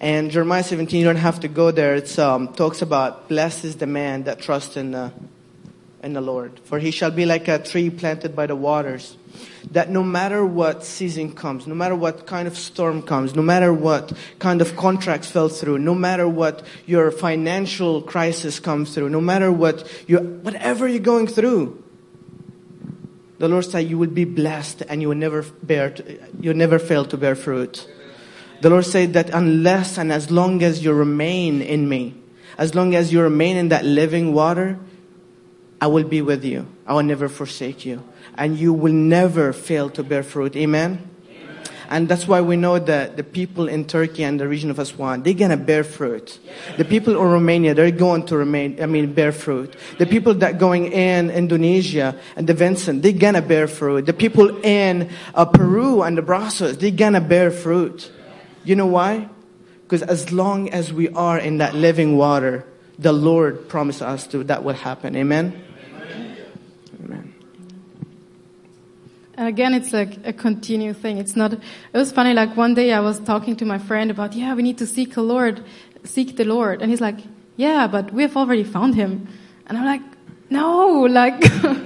[0.00, 1.94] And Jeremiah 17, you don't have to go there.
[1.94, 5.12] It um, talks about blessed is the man that trusts in the,
[6.06, 6.58] in the Lord.
[6.64, 9.16] For he shall be like a tree planted by the waters
[9.72, 13.72] that no matter what season comes, no matter what kind of storm comes, no matter
[13.72, 19.20] what kind of contracts fell through, no matter what your financial crisis comes through, no
[19.20, 21.82] matter what you, whatever you're going through,
[23.38, 25.94] the Lord said you will be blessed and you will never bear,
[26.40, 27.86] you will never fail to bear fruit.
[28.62, 32.14] The Lord said that unless and as long as you remain in me,
[32.56, 34.78] as long as you remain in that living water,
[35.80, 36.66] I will be with you.
[36.86, 38.02] I will never forsake you
[38.36, 40.56] and you will never fail to bear fruit.
[40.56, 41.08] Amen?
[41.28, 41.58] Amen?
[41.88, 45.22] And that's why we know that the people in Turkey and the region of Aswan,
[45.22, 46.38] they're gonna bear fruit.
[46.76, 49.74] The people in Romania, they're going to remain, I mean, bear fruit.
[49.98, 54.06] The people that going in Indonesia and the Vincent, they're gonna bear fruit.
[54.06, 58.10] The people in uh, Peru and the Brussels, they're gonna bear fruit.
[58.64, 59.28] You know why?
[59.84, 62.66] Because as long as we are in that living water,
[62.98, 65.14] the Lord promised us to that will happen.
[65.14, 65.62] Amen.
[69.36, 71.18] And again, it's like a continued thing.
[71.18, 71.60] It's not, it
[71.92, 74.78] was funny, like one day I was talking to my friend about, yeah, we need
[74.78, 75.62] to seek the Lord,
[76.04, 76.80] seek the Lord.
[76.80, 77.18] And he's like,
[77.56, 79.28] yeah, but we have already found him.
[79.66, 80.02] And I'm like,
[80.50, 81.42] no, like,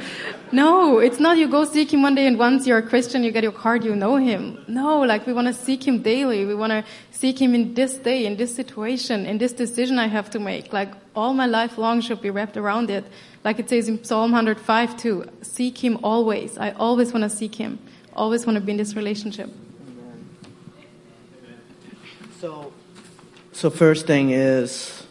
[0.53, 3.31] no, it's not you go seek him one day and once you're a Christian, you
[3.31, 4.63] get your card, you know him.
[4.69, 6.45] No, like we want to seek him daily.
[6.45, 10.09] We want to seek him in this day, in this situation, in this decision I
[10.09, 10.73] have to make.
[10.73, 13.05] Like all my life long should be wrapped around it.
[13.45, 16.59] Like it says in Psalm 105 too, seek him always.
[16.59, 17.79] I always want to seek him.
[18.15, 19.51] Always want to be in this relationship.
[22.41, 22.73] So,
[23.53, 25.07] so first thing is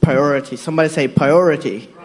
[0.00, 0.56] priority.
[0.56, 1.86] Somebody say priority.
[1.86, 1.99] priority.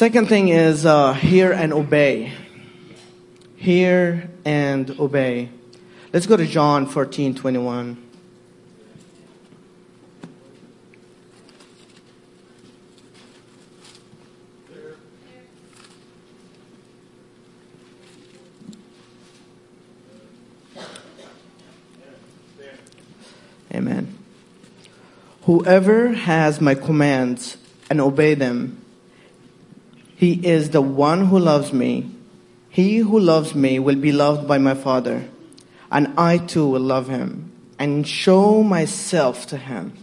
[0.00, 2.32] Second thing is uh, hear and obey.
[3.56, 5.50] Hear and obey.
[6.10, 8.02] Let's go to John 14, 21.
[23.74, 24.18] Amen.
[25.42, 27.58] Whoever has my commands
[27.90, 28.79] and obey them,
[30.20, 32.10] he is the one who loves me.
[32.68, 35.26] He who loves me will be loved by my Father,
[35.90, 39.94] and I too will love him and show myself to him.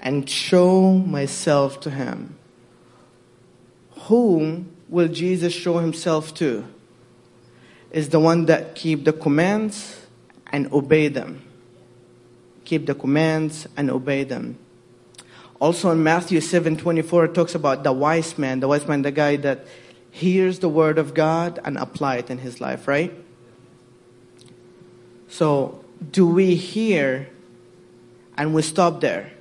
[0.00, 2.36] And show myself to him.
[4.08, 6.66] Whom will Jesus show himself to?
[7.92, 10.06] Is the one that keep the commands
[10.52, 11.42] and obey them
[12.68, 14.58] keep the commands, and obey them.
[15.60, 19.36] Also in Matthew 7:24 it talks about the wise man, the wise man, the guy
[19.36, 19.66] that
[20.10, 23.12] hears the word of God and apply it in his life, right?
[25.28, 27.28] So, do we hear
[28.36, 29.32] and we stop there?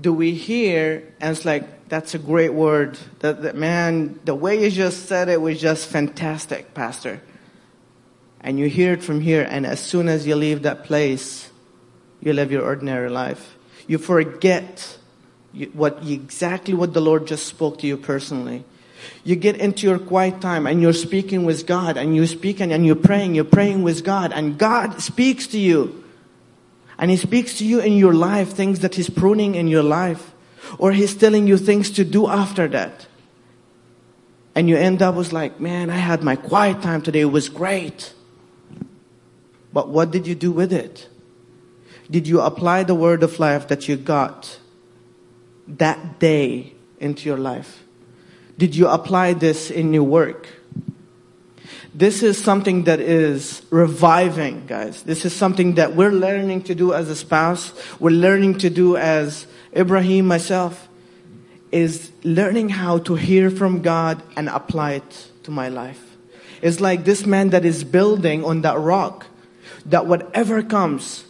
[0.00, 2.98] Do we hear and it's like that's a great word.
[3.18, 7.20] That, that man, the way you just said it was just fantastic, pastor.
[8.40, 11.50] And you hear it from here and as soon as you leave that place,
[12.20, 13.56] you live your ordinary life.
[13.90, 14.98] You forget
[15.72, 18.62] what exactly what the Lord just spoke to you personally.
[19.24, 22.86] You get into your quiet time and you're speaking with God and you're speaking and
[22.86, 26.04] you're praying, you're praying with God and God speaks to you.
[26.98, 30.34] And He speaks to you in your life, things that He's pruning in your life.
[30.78, 33.08] Or He's telling you things to do after that.
[34.54, 37.22] And you end up with like, man, I had my quiet time today.
[37.22, 38.14] It was great.
[39.72, 41.09] But what did you do with it?
[42.10, 44.58] Did you apply the word of life that you got
[45.68, 47.84] that day into your life?
[48.58, 50.48] Did you apply this in your work?
[51.94, 55.02] This is something that is reviving, guys.
[55.02, 57.72] This is something that we're learning to do as a spouse.
[57.98, 60.88] We're learning to do as Ibrahim, myself,
[61.72, 66.16] is learning how to hear from God and apply it to my life.
[66.62, 69.26] It's like this man that is building on that rock,
[69.86, 71.24] that whatever comes,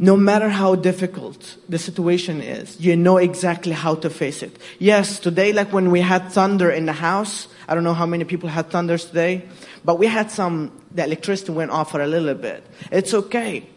[0.00, 4.56] no matter how difficult the situation is, you know exactly how to face it.
[4.78, 8.24] Yes, today, like when we had thunder in the house, I don't know how many
[8.24, 9.44] people had thunders today,
[9.84, 12.64] but we had some, the electricity went off for a little bit.
[12.90, 13.68] It's okay.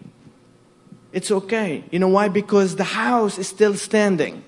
[1.12, 1.84] It's okay.
[1.92, 2.30] You know why?
[2.30, 4.46] Because the house is still standing.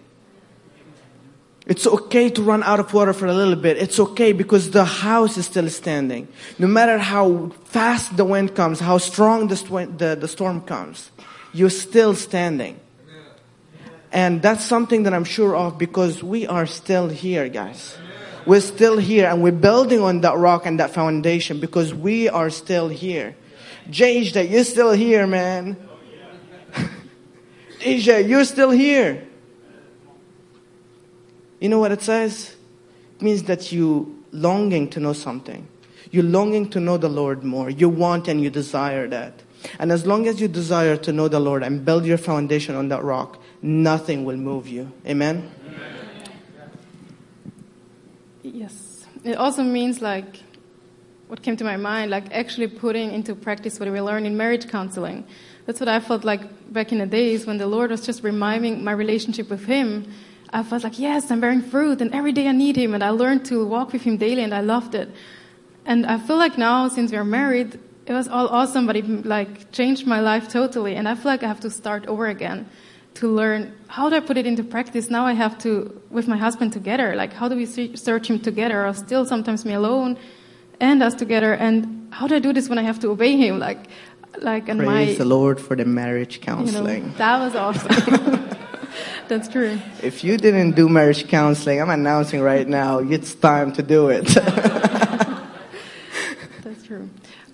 [1.67, 3.77] It's okay to run out of water for a little bit.
[3.77, 6.29] It's okay because the house is still standing.
[6.57, 9.55] No matter how fast the wind comes, how strong the,
[9.97, 11.11] the, the storm comes,
[11.55, 12.79] you're still standing.
[14.11, 17.97] And that's something that I'm sure of because we are still here, guys.
[18.45, 22.49] We're still here and we're building on that rock and that foundation because we are
[22.49, 23.35] still here.
[23.89, 25.77] Jay, you're still here, man.
[27.79, 29.27] DJ, you're still here.
[31.59, 32.55] You know what it says?
[33.15, 35.67] It means that you longing to know something.
[36.11, 37.69] You're longing to know the Lord more.
[37.69, 39.41] You want and you desire that.
[39.79, 42.89] And as long as you desire to know the Lord and build your foundation on
[42.89, 44.91] that rock, nothing will move you.
[45.05, 45.51] Amen?
[48.43, 49.05] Yes.
[49.23, 50.43] It also means like
[51.27, 54.69] what came to my mind, like actually putting into practice what we learn in marriage
[54.69, 55.25] counseling.
[55.65, 58.83] That's what I felt like back in the days when the Lord was just reminding
[58.83, 60.05] my relationship with Him
[60.55, 63.09] I felt like, yes, I'm bearing fruit, and every day I need Him, and I
[63.09, 65.09] learned to walk with Him daily, and I loved it.
[65.85, 69.71] And I feel like now, since we're married, it was all awesome, but it like
[69.71, 70.95] changed my life totally.
[70.95, 72.69] And I feel like I have to start over again
[73.15, 75.09] to learn how do I put it into practice.
[75.09, 77.15] Now I have to with my husband together.
[77.15, 80.17] Like how do we search him together, or still sometimes me alone,
[80.79, 81.53] and us together.
[81.53, 83.57] And how do I do this when I have to obey him?
[83.57, 83.87] Like,
[84.41, 87.03] like and Praise my the Lord for the marriage counseling.
[87.03, 88.49] You know, that was awesome.
[89.27, 89.79] That's true.
[90.03, 94.29] If you didn't do marriage counseling, I'm announcing right now, it's time to do it.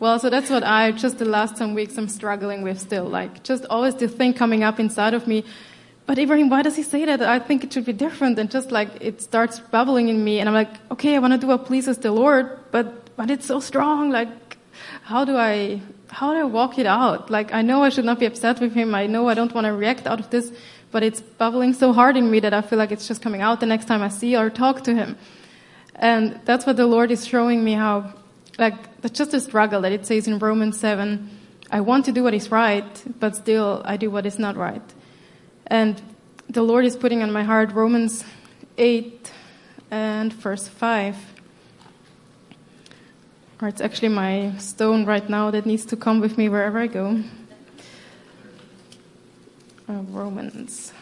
[0.02, 3.06] Well, so that's what I, just the last some weeks, I'm struggling with still.
[3.06, 5.46] Like, just always the thing coming up inside of me.
[6.08, 7.22] But Ibrahim, why does he say that?
[7.22, 8.40] I think it should be different.
[8.40, 10.40] And just like, it starts bubbling in me.
[10.40, 13.46] And I'm like, okay, I want to do what pleases the Lord, but, but it's
[13.46, 14.10] so strong.
[14.10, 14.58] Like,
[15.04, 17.30] how do I, how do I walk it out?
[17.30, 18.96] Like, I know I should not be upset with him.
[18.96, 20.52] I know I don't want to react out of this,
[20.90, 23.60] but it's bubbling so hard in me that I feel like it's just coming out
[23.60, 25.16] the next time I see or talk to him.
[25.94, 28.16] And that's what the Lord is showing me how,
[28.58, 31.30] like, that's just a struggle that it says in Romans 7.
[31.72, 34.82] I want to do what is right, but still I do what is not right.
[35.68, 36.02] And
[36.50, 38.26] the Lord is putting on my heart Romans
[38.78, 39.32] 8
[39.90, 41.18] and verse 5.
[43.62, 46.88] Or it's actually my stone right now that needs to come with me wherever I
[46.88, 47.24] go
[49.92, 50.94] uh, Romans.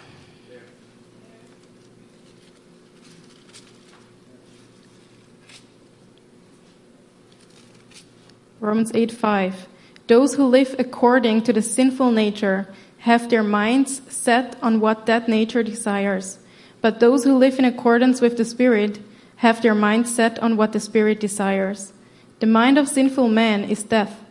[8.59, 9.67] Romans 8 5.
[10.07, 12.67] Those who live according to the sinful nature
[12.99, 16.39] have their minds set on what that nature desires.
[16.81, 18.99] But those who live in accordance with the Spirit
[19.37, 21.93] have their minds set on what the Spirit desires.
[22.39, 24.23] The mind of sinful man is death,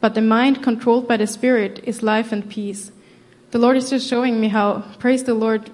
[0.00, 2.92] but the mind controlled by the Spirit is life and peace
[3.56, 5.70] the Lord is just showing me how, praise the Lord,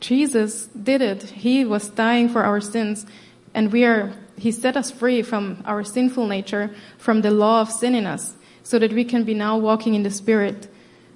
[0.00, 1.22] Jesus did it.
[1.22, 3.04] He was dying for our sins,
[3.52, 7.70] and we are, He set us free from our sinful nature, from the law of
[7.70, 10.68] sin in us, so that we can be now walking in the Spirit.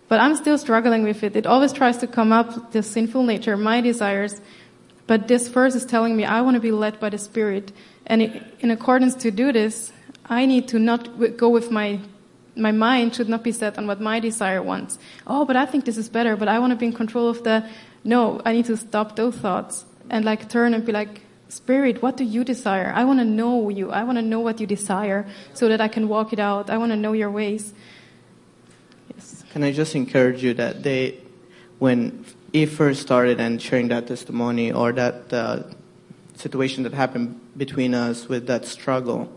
[0.09, 1.37] But I'm still struggling with it.
[1.37, 4.41] It always tries to come up, the sinful nature, my desires.
[5.07, 7.73] But this verse is telling me I want to be led by the Spirit.
[8.07, 9.93] And in accordance to do this,
[10.27, 12.01] I need to not go with my
[12.57, 14.99] my mind should not be set on what my desire wants.
[15.27, 17.43] Oh, but I think this is better, but I want to be in control of
[17.45, 17.65] the.
[18.03, 22.17] No, I need to stop those thoughts and like turn and be like, Spirit, what
[22.17, 22.93] do you desire?
[22.95, 23.91] I want to know you.
[23.91, 26.71] I want to know what you desire so that I can walk it out.
[26.71, 27.75] I want to know your ways.
[29.13, 29.43] Yes.
[29.51, 31.19] Can I just encourage you that they,
[31.81, 35.65] when he first started and sharing that testimony or that uh,
[36.37, 39.29] situation that happened between us with that struggle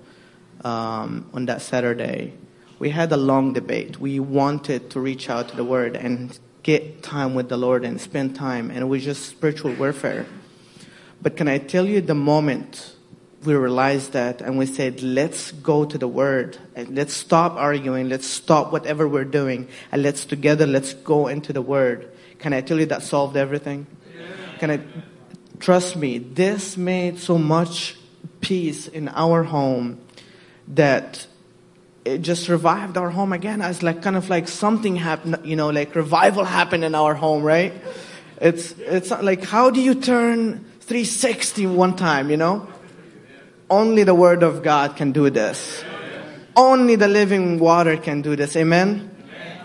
[0.64, 2.34] um, on that Saturday,
[2.78, 4.00] we had a long debate.
[4.00, 8.00] We wanted to reach out to the Word and get time with the Lord and
[8.00, 10.28] spend time, and it was just spiritual warfare.
[11.24, 12.96] But can I tell you the moment
[13.46, 18.10] we realized that and we said, let's go to the word and let's stop arguing.
[18.10, 22.12] Let's stop whatever we're doing and let's together, let's go into the word.
[22.40, 23.88] Can I tell you that solved everything?
[24.60, 24.82] Can I,
[25.60, 27.96] trust me, this made so much
[28.42, 30.02] peace in our home
[30.68, 31.26] that
[32.04, 35.70] it just revived our home again as like kind of like something happened, you know,
[35.70, 37.74] like revival happened in our home, right?
[38.42, 42.68] It's, it's like, how do you turn 360 one time, you know?
[43.70, 45.84] Only the Word of God can do this.
[46.56, 48.56] Only the living water can do this.
[48.56, 49.10] Amen?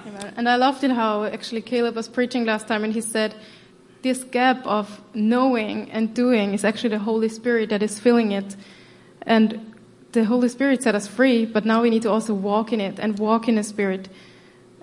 [0.07, 0.35] Amen.
[0.37, 3.35] And I loved it how actually Caleb was preaching last time and he said,
[4.03, 8.55] this gap of knowing and doing is actually the Holy Spirit that is filling it.
[9.23, 9.75] And
[10.13, 12.99] the Holy Spirit set us free, but now we need to also walk in it
[12.99, 14.09] and walk in the Spirit.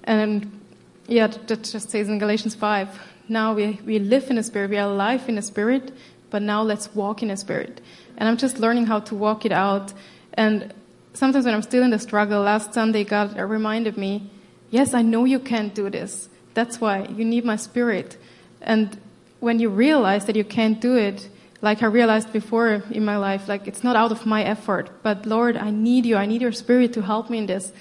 [0.03, 0.61] And
[1.07, 4.77] yeah, that just says in Galatians 5 now we, we live in the Spirit, we
[4.77, 5.91] are alive in the Spirit,
[6.35, 7.79] but now let's walk in the Spirit.
[8.17, 9.93] And I'm just learning how to walk it out.
[10.33, 10.73] And
[11.13, 14.29] sometimes when I'm still in the struggle, last Sunday God reminded me,
[14.69, 16.27] yes, I know you can't do this.
[16.53, 18.17] That's why you need my Spirit.
[18.61, 18.99] And
[19.39, 21.29] when you realize that you can't do it,
[21.61, 25.25] like I realized before in my life, like it's not out of my effort, but
[25.25, 26.17] Lord, I need you.
[26.17, 27.71] I need your spirit to help me in this.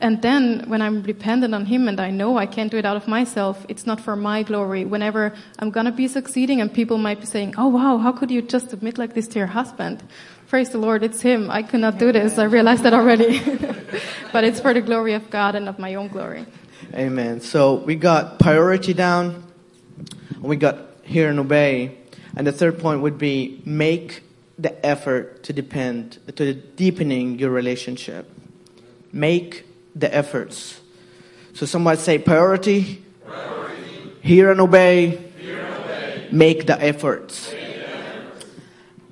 [0.00, 2.96] And then when I'm dependent on Him and I know I can't do it out
[2.96, 4.86] of myself, it's not for my glory.
[4.86, 8.40] Whenever I'm gonna be succeeding and people might be saying, oh wow, how could you
[8.40, 10.02] just admit like this to your husband?
[10.48, 11.50] Praise the Lord, it's Him.
[11.50, 12.38] I could not do this.
[12.38, 13.40] I realized that already.
[14.32, 16.46] but it's for the glory of God and not my own glory.
[16.94, 17.40] Amen.
[17.40, 19.44] So we got priority down.
[20.40, 21.98] We got hear and obey.
[22.34, 24.22] And the third point would be make
[24.58, 28.30] the effort to depend, to deepening your relationship.
[29.12, 29.66] Make
[30.00, 30.80] the efforts.
[31.52, 34.12] So somebody say priority, priority.
[34.22, 35.30] Hear, and obey.
[35.38, 37.54] hear and obey, make the efforts.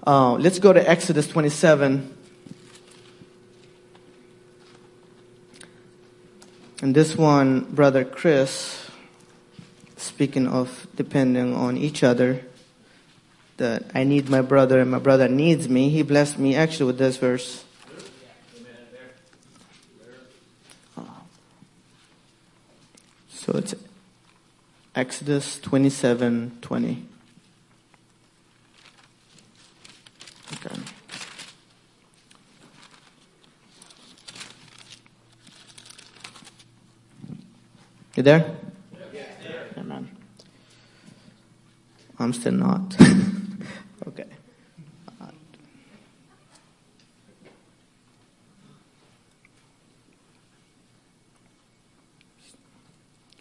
[0.06, 2.14] Uh, let's go to Exodus 27.
[6.80, 8.88] And this one, Brother Chris,
[9.96, 12.42] speaking of depending on each other,
[13.58, 16.98] that I need my brother and my brother needs me, he blessed me actually with
[16.98, 17.64] this verse.
[23.50, 23.74] So it's
[24.94, 27.06] Exodus 27 20.
[30.52, 30.76] Okay.
[38.16, 38.54] You there?
[39.14, 39.28] Yes,
[39.78, 40.10] Amen.
[42.18, 42.94] I'm still not.
[44.08, 44.26] okay.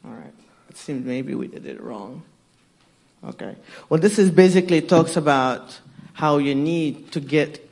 [0.08, 0.34] All right.
[0.70, 2.24] It seems maybe we did it wrong.
[3.24, 3.56] Okay.
[3.90, 5.80] Well, this is basically talks about
[6.14, 7.64] how you need to get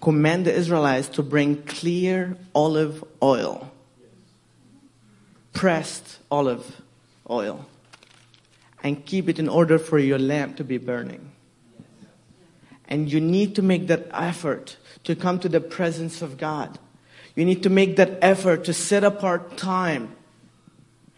[0.00, 3.72] command the Israelites to bring clear olive oil,
[5.52, 6.80] pressed olive
[7.28, 7.66] oil,
[8.84, 11.32] and keep it in order for your lamp to be burning.
[12.86, 16.78] And you need to make that effort to come to the presence of God.
[17.34, 20.14] You need to make that effort to set apart time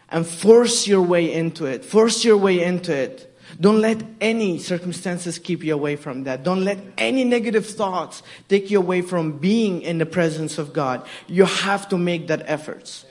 [0.09, 1.85] and force your way into it.
[1.85, 3.34] Force your way into it.
[3.59, 6.43] Don't let any circumstances keep you away from that.
[6.43, 11.05] Don't let any negative thoughts take you away from being in the presence of God.
[11.27, 13.05] You have to make that effort.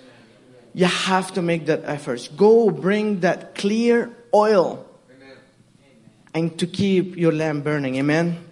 [0.74, 2.28] You have to make that effort.
[2.36, 4.86] Go bring that clear oil
[6.34, 7.96] and to keep your lamp burning.
[7.96, 8.44] Amen?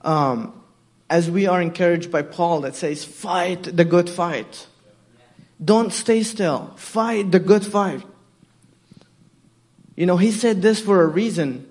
[0.00, 0.62] Um,
[1.10, 4.66] as we are encouraged by Paul that says, fight the good fight.
[5.62, 6.72] Don't stay still.
[6.76, 8.02] Fight the good fight.
[9.96, 11.66] You know, he said this for a reason.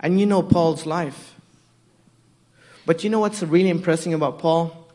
[0.00, 1.34] And you know Paul's life.
[2.86, 4.88] But you know what's really impressive about Paul?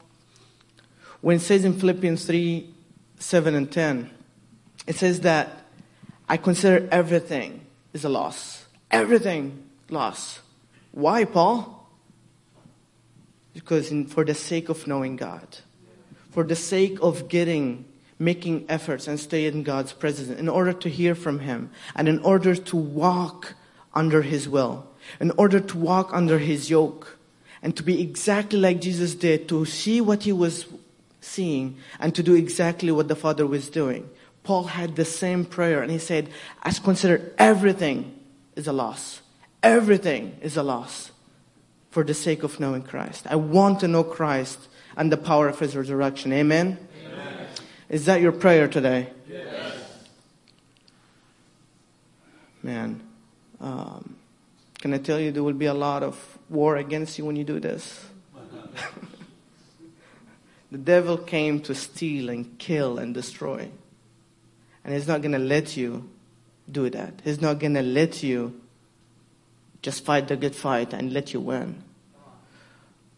[1.22, 2.70] When it says in Philippians 3
[3.20, 4.10] 7 and 10,
[4.88, 5.64] it says that
[6.28, 8.66] I consider everything is a loss.
[8.92, 10.40] Everything loss.
[10.92, 11.88] Why, Paul?
[13.54, 15.48] Because in, for the sake of knowing God,
[16.32, 17.86] for the sake of getting
[18.20, 22.20] making efforts and stay in God's presence in order to hear from Him and in
[22.20, 23.56] order to walk
[23.94, 24.88] under His will,
[25.20, 27.18] in order to walk under His yoke,
[27.62, 30.66] and to be exactly like Jesus did, to see what He was
[31.22, 34.10] seeing and to do exactly what the Father was doing.
[34.44, 36.30] Paul had the same prayer and he said,
[36.62, 38.20] I consider everything
[38.56, 39.22] is a loss.
[39.64, 41.12] Everything is a loss
[41.90, 43.26] for the sake of knowing Christ.
[43.30, 44.60] I want to know Christ
[44.98, 46.34] and the power of His resurrection.
[46.34, 46.78] Amen.
[47.94, 49.12] Is that your prayer today?
[49.30, 49.76] Yes.
[52.64, 53.04] Man,
[53.62, 54.16] um,
[54.80, 57.44] Can I tell you there will be a lot of war against you when you
[57.44, 58.04] do this?
[60.72, 63.70] the devil came to steal and kill and destroy.
[64.84, 66.10] And he's not going to let you
[66.72, 67.22] do that.
[67.24, 68.60] He's not going to let you
[69.84, 71.84] just fight the good fight and let you win.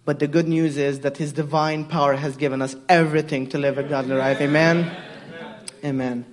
[0.05, 3.79] But the good news is that His divine power has given us everything to live
[3.79, 4.39] a godly life.
[4.39, 4.95] Amen?
[5.83, 6.25] Amen.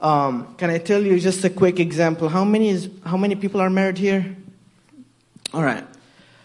[0.00, 2.28] Um, can I tell you just a quick example?
[2.28, 4.36] How many, is, how many people are married here?
[5.54, 5.84] All right.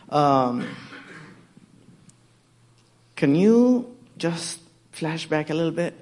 [0.07, 0.65] Um,
[3.17, 4.59] can you just
[4.93, 5.93] flash back a little bit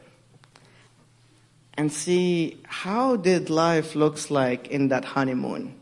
[1.73, 5.73] and see how did life looks like in that honeymoon?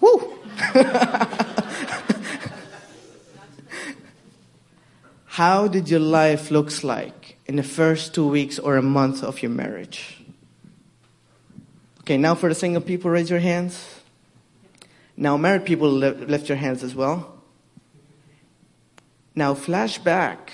[0.00, 0.38] Woo!
[5.32, 9.40] How did your life looks like in the first two weeks or a month of
[9.40, 10.22] your marriage?
[12.00, 14.02] Okay, now for the single people, raise your hands.
[15.16, 17.42] Now married people, lift your hands as well.
[19.34, 20.52] Now flash back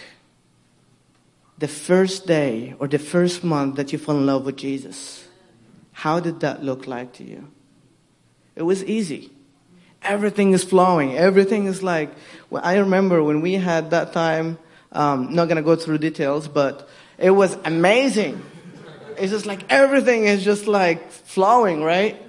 [1.58, 5.26] the first day or the first month that you fell in love with Jesus.
[5.90, 7.50] How did that look like to you?
[8.54, 9.32] It was easy.
[10.02, 11.16] Everything is flowing.
[11.16, 12.12] Everything is like,
[12.48, 14.56] well, I remember when we had that time,
[14.93, 18.43] um, not gonna go through details, but it was amazing.
[19.16, 22.20] It's just like everything is just like flowing, right?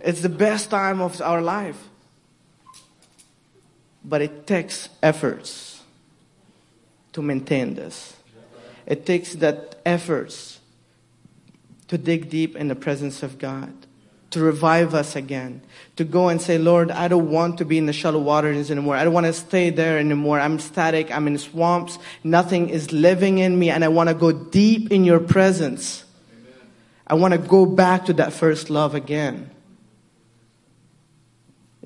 [0.00, 1.88] It's the best time of our life.
[4.04, 5.82] But it takes efforts
[7.12, 8.14] to maintain this.
[8.86, 10.60] It takes that efforts
[11.88, 13.72] to dig deep in the presence of God
[14.34, 15.62] to revive us again,
[15.96, 18.96] to go and say, Lord, I don't want to be in the shallow waters anymore.
[18.96, 20.38] I don't want to stay there anymore.
[20.38, 21.10] I'm static.
[21.10, 21.98] I'm in swamps.
[22.22, 26.04] Nothing is living in me, and I want to go deep in your presence.
[26.30, 26.52] Amen.
[27.06, 29.50] I want to go back to that first love again.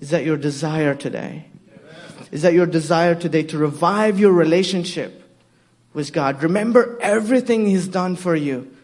[0.00, 1.46] Is that your desire today?
[1.70, 2.28] Amen.
[2.32, 5.22] Is that your desire today to revive your relationship
[5.92, 6.42] with God?
[6.42, 8.74] Remember everything He's done for you.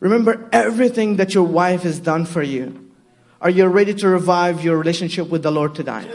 [0.00, 2.92] Remember everything that your wife has done for you.
[3.40, 6.08] Are you ready to revive your relationship with the Lord tonight?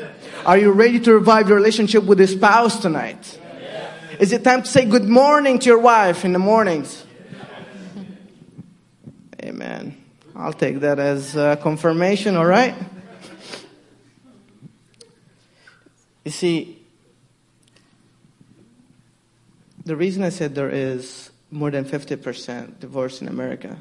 [0.45, 3.39] Are you ready to revive your relationship with your spouse tonight?
[4.19, 7.05] Is it time to say good morning to your wife in the mornings?
[9.41, 9.97] Amen.
[10.35, 12.75] I'll take that as confirmation, all right?
[16.23, 16.81] You see,
[19.85, 23.77] the reason I said there is more than 50% divorce in America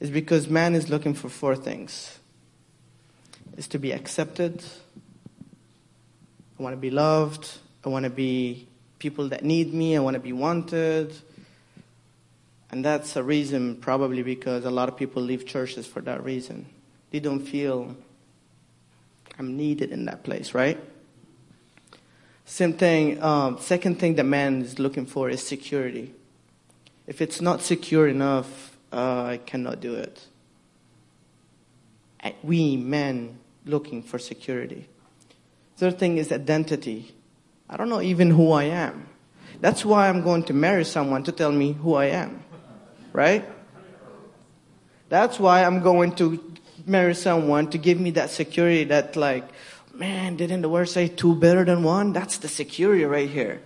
[0.00, 2.18] is because man is looking for four things.
[3.56, 4.62] Is to be accepted.
[6.58, 7.48] I want to be loved.
[7.84, 9.96] I want to be people that need me.
[9.96, 11.14] I want to be wanted.
[12.70, 16.66] And that's a reason, probably because a lot of people leave churches for that reason.
[17.12, 17.96] They don't feel
[19.38, 20.78] I'm needed in that place, right?
[22.44, 26.12] Same thing, um, second thing that man is looking for is security.
[27.06, 30.26] If it's not secure enough, uh, I cannot do it.
[32.42, 34.88] We men looking for security.
[35.76, 37.14] Third thing is identity.
[37.68, 39.08] I don't know even who I am.
[39.60, 42.42] That's why I'm going to marry someone to tell me who I am.
[43.12, 43.44] Right?
[45.08, 46.42] That's why I'm going to
[46.84, 49.44] marry someone to give me that security that like,
[49.94, 52.12] man, didn't the word say two better than one?
[52.12, 53.60] That's the security right here.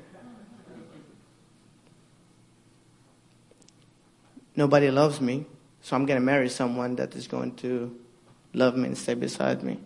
[4.57, 5.47] Nobody loves me,
[5.83, 7.97] so I'm going to marry someone that is going to
[8.53, 9.79] love me and stay beside me.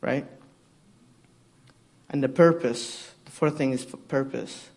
[0.00, 0.26] Right?
[2.08, 4.68] And the purpose, the fourth thing is purpose,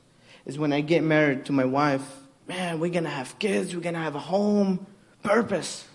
[0.45, 2.05] is when I get married to my wife,
[2.47, 4.85] man, we're going to have kids, we're going to have a home,
[5.23, 5.87] purpose.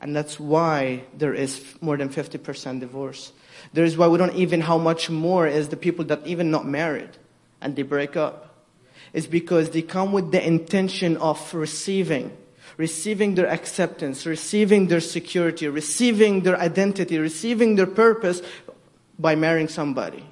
[0.00, 3.32] And that's why there is more than 50% divorce.
[3.72, 6.66] There is why we don't even how much more is the people that even not
[6.66, 7.10] married
[7.60, 8.49] and they break up
[9.12, 12.36] is because they come with the intention of receiving,
[12.76, 18.42] receiving their acceptance, receiving their security, receiving their identity, receiving their purpose
[19.18, 20.24] by marrying somebody.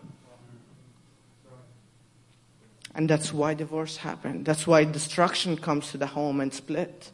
[2.94, 4.44] And that's why divorce happened.
[4.44, 7.12] That's why destruction comes to the home and split.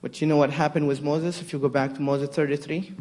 [0.00, 1.40] But you know what happened with Moses?
[1.40, 2.92] If you go back to Moses 33.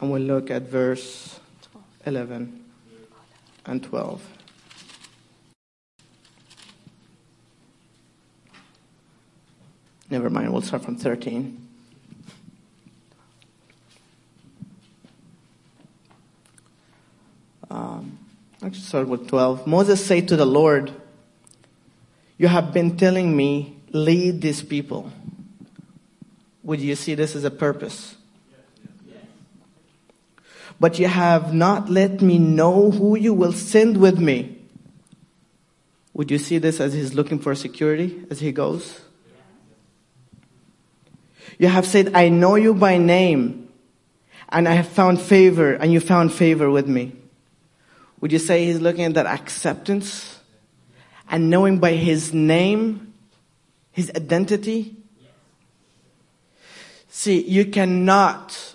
[0.00, 1.40] And we'll look at verse
[2.06, 2.64] 11
[3.66, 4.22] and 12.
[10.10, 11.68] Never mind, we'll start from 13.
[17.70, 18.18] Um,
[18.62, 19.66] Actually, start with 12.
[19.66, 20.92] Moses said to the Lord,
[22.38, 25.12] You have been telling me, lead these people.
[26.64, 28.17] Would you see this as a purpose?
[30.80, 34.58] But you have not let me know who you will send with me.
[36.14, 39.00] Would you see this as he's looking for security as he goes?
[41.58, 43.68] You have said, I know you by name,
[44.48, 47.12] and I have found favor, and you found favor with me.
[48.20, 50.40] Would you say he's looking at that acceptance
[51.30, 53.14] and knowing by his name,
[53.92, 54.96] his identity?
[57.08, 58.74] See, you cannot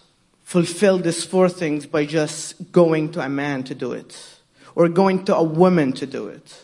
[0.53, 4.15] fulfill these four things by just going to a man to do it
[4.75, 6.63] or going to a woman to do it.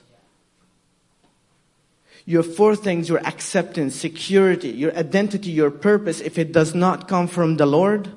[2.23, 7.27] Your four things, your acceptance, security, your identity, your purpose, if it does not come
[7.27, 8.07] from the Lord,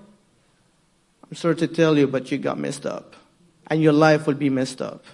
[1.30, 3.16] I'm sorry to tell you, but you got messed up.
[3.68, 5.06] And your life will be messed up.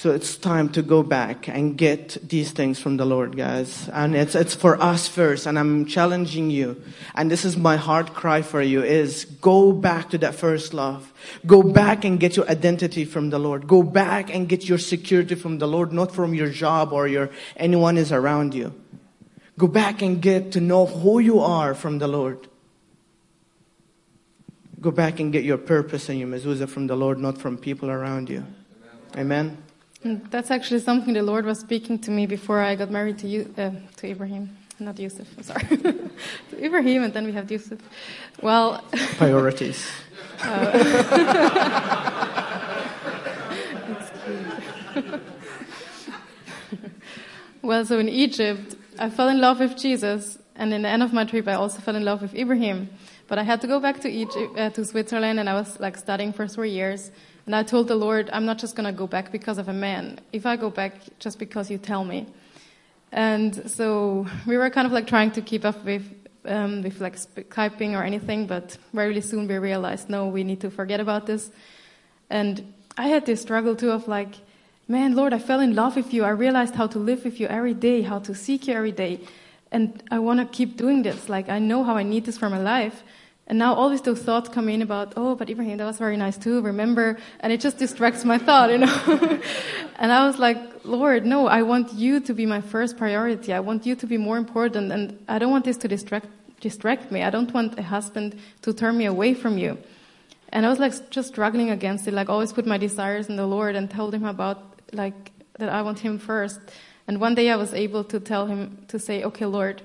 [0.00, 3.86] So it's time to go back and get these things from the Lord, guys.
[3.92, 5.44] And it's, it's for us first.
[5.44, 6.82] And I'm challenging you.
[7.14, 11.12] And this is my heart cry for you is go back to that first love.
[11.46, 13.66] Go back and get your identity from the Lord.
[13.66, 17.28] Go back and get your security from the Lord, not from your job or your,
[17.58, 18.72] anyone is around you.
[19.58, 22.48] Go back and get to know who you are from the Lord.
[24.80, 27.90] Go back and get your purpose and your mezuzah from the Lord, not from people
[27.90, 28.46] around you.
[29.14, 29.62] Amen.
[30.02, 33.52] That's actually something the Lord was speaking to me before I got married to you,
[33.58, 35.28] uh, to Ibrahim, not Yusuf.
[35.36, 36.10] I'm sorry, to
[36.64, 37.78] Ibrahim, and then we have Yusuf.
[38.40, 38.82] Well,
[39.18, 39.86] priorities.
[47.62, 51.12] well, so in Egypt, I fell in love with Jesus, and in the end of
[51.12, 52.88] my trip, I also fell in love with Ibrahim.
[53.28, 55.98] But I had to go back to Egypt, uh, to Switzerland, and I was like
[55.98, 57.10] studying for three years.
[57.46, 59.72] And I told the Lord, I'm not just going to go back because of a
[59.72, 60.20] man.
[60.32, 62.26] If I go back just because you tell me.
[63.12, 66.04] And so we were kind of like trying to keep up with,
[66.44, 70.70] um, with like Skyping or anything, but very soon we realized, no, we need to
[70.70, 71.50] forget about this.
[72.28, 74.36] And I had this struggle too of like,
[74.86, 76.24] man, Lord, I fell in love with you.
[76.24, 79.20] I realized how to live with you every day, how to seek you every day.
[79.72, 81.28] And I want to keep doing this.
[81.28, 83.02] Like, I know how I need this for my life.
[83.50, 86.16] And now all these those thoughts come in about, oh, but Ibrahim, that was very
[86.16, 87.18] nice too, remember?
[87.40, 89.40] And it just distracts my thought, you know?
[89.98, 93.52] and I was like, Lord, no, I want you to be my first priority.
[93.52, 94.92] I want you to be more important.
[94.92, 96.28] And I don't want this to distract,
[96.60, 97.24] distract me.
[97.24, 99.78] I don't want a husband to turn me away from you.
[100.50, 103.48] And I was like just struggling against it, like always put my desires in the
[103.48, 106.60] Lord and told him about like that I want him first.
[107.08, 109.82] And one day I was able to tell him to say, okay, Lord,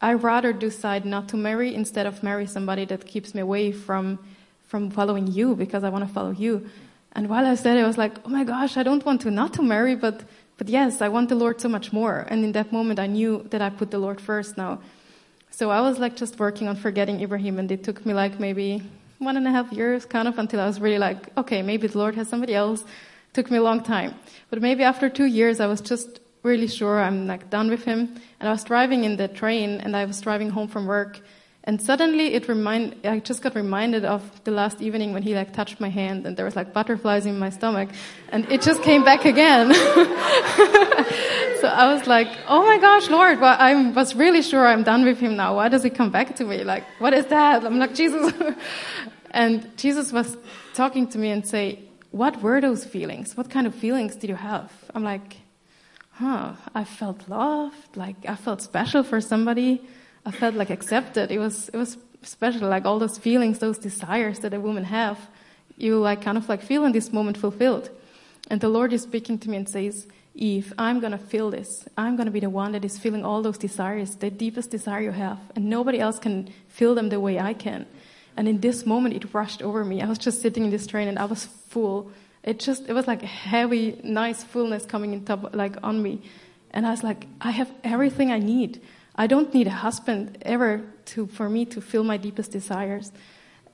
[0.00, 4.18] I rather decide not to marry instead of marry somebody that keeps me away from
[4.66, 6.68] from following you because I want to follow you.
[7.12, 9.30] And while I said it, I was like, oh my gosh, I don't want to
[9.30, 10.24] not to marry, but
[10.58, 12.26] but yes, I want the Lord so much more.
[12.28, 14.80] And in that moment, I knew that I put the Lord first now.
[15.50, 18.82] So I was like just working on forgetting Ibrahim, and it took me like maybe
[19.18, 21.98] one and a half years, kind of, until I was really like, okay, maybe the
[21.98, 22.82] Lord has somebody else.
[22.82, 24.14] It took me a long time,
[24.50, 28.14] but maybe after two years, I was just really sure I'm like done with him.
[28.40, 31.20] And I was driving in the train and I was driving home from work.
[31.64, 35.52] And suddenly it remind, I just got reminded of the last evening when he like
[35.52, 37.90] touched my hand and there was like butterflies in my stomach
[38.30, 39.74] and it just came back again.
[39.74, 45.04] so I was like, oh my gosh, Lord, well, I was really sure I'm done
[45.04, 45.56] with him now.
[45.56, 46.64] Why does he come back to me?
[46.64, 47.64] Like, what is that?
[47.64, 48.32] I'm like, Jesus.
[49.32, 50.38] and Jesus was
[50.74, 51.80] talking to me and say,
[52.12, 53.36] what were those feelings?
[53.36, 54.72] What kind of feelings did you have?
[54.94, 55.36] I'm like,
[56.18, 59.82] huh, I felt loved, like I felt special for somebody.
[60.26, 61.30] I felt like accepted.
[61.30, 65.18] It was, it was special, like all those feelings, those desires that a woman have,
[65.76, 67.90] you like kind of like feel in this moment fulfilled.
[68.50, 71.88] And the Lord is speaking to me and says, Eve, I'm gonna feel this.
[71.96, 75.12] I'm gonna be the one that is feeling all those desires, the deepest desire you
[75.12, 75.38] have.
[75.54, 77.86] And nobody else can feel them the way I can.
[78.36, 80.02] And in this moment, it rushed over me.
[80.02, 82.10] I was just sitting in this train and I was full
[82.42, 86.22] it just it was like a heavy, nice fullness coming in top like on me,
[86.70, 88.80] and I was like, I have everything I need.
[89.16, 93.12] I don't need a husband ever to for me to fill my deepest desires,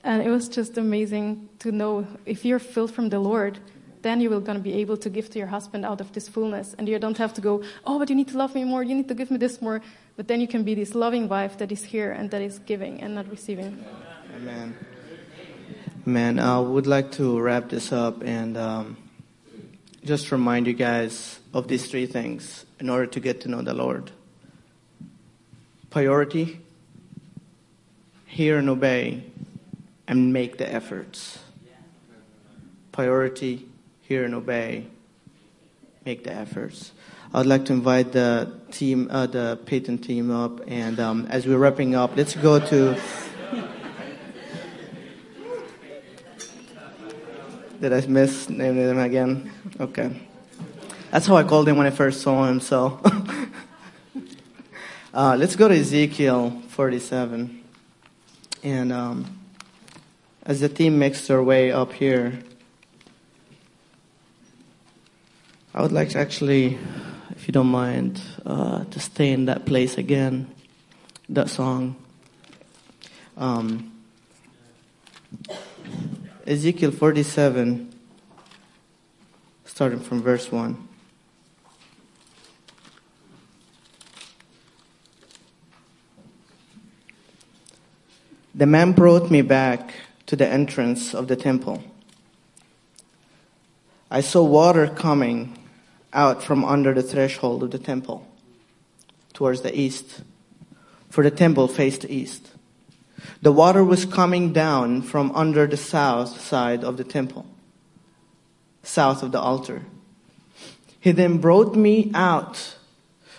[0.03, 3.59] and it was just amazing to know if you're filled from the Lord,
[4.01, 6.27] then you will going to be able to give to your husband out of this
[6.27, 8.83] fullness, and you don't have to go, oh, but you need to love me more,
[8.83, 9.81] you need to give me this more,
[10.15, 13.01] but then you can be this loving wife that is here and that is giving
[13.01, 13.83] and not receiving.
[14.35, 14.75] Amen.
[16.07, 18.95] Man, I would like to wrap this up and um,
[20.03, 23.73] just remind you guys of these three things in order to get to know the
[23.73, 24.11] Lord.
[25.89, 26.61] Priority,
[28.27, 29.23] hear and obey,
[30.07, 31.39] and make the efforts.
[32.91, 33.65] priority,
[34.01, 34.85] hear and obey,
[36.05, 36.91] make the efforts.
[37.33, 41.57] I'd like to invite the team, uh, the Peyton team up, and um, as we're
[41.57, 42.95] wrapping up, let's go to.
[47.81, 49.51] Did I miss name them again?
[49.79, 50.21] Okay.
[51.11, 53.01] That's how I called him when I first saw him, so.
[55.13, 57.63] uh, let's go to Ezekiel 47.
[58.63, 59.39] And um,
[60.43, 62.39] as the team makes their way up here,
[65.73, 66.77] I would like to actually,
[67.31, 70.47] if you don't mind, uh, to stay in that place again,
[71.27, 71.97] that song.
[73.35, 73.91] Um,
[76.47, 77.91] Ezekiel 47,
[79.65, 80.87] starting from verse 1.
[88.53, 89.95] The man brought me back
[90.27, 91.83] to the entrance of the temple.
[94.11, 95.57] I saw water coming
[96.13, 98.23] out from under the threshold of the temple
[99.33, 100.21] towards the east,
[101.09, 102.54] for the temple faced east.
[103.41, 107.45] The water was coming down from under the south side of the temple,
[108.83, 109.83] south of the altar.
[110.99, 112.77] He then brought me out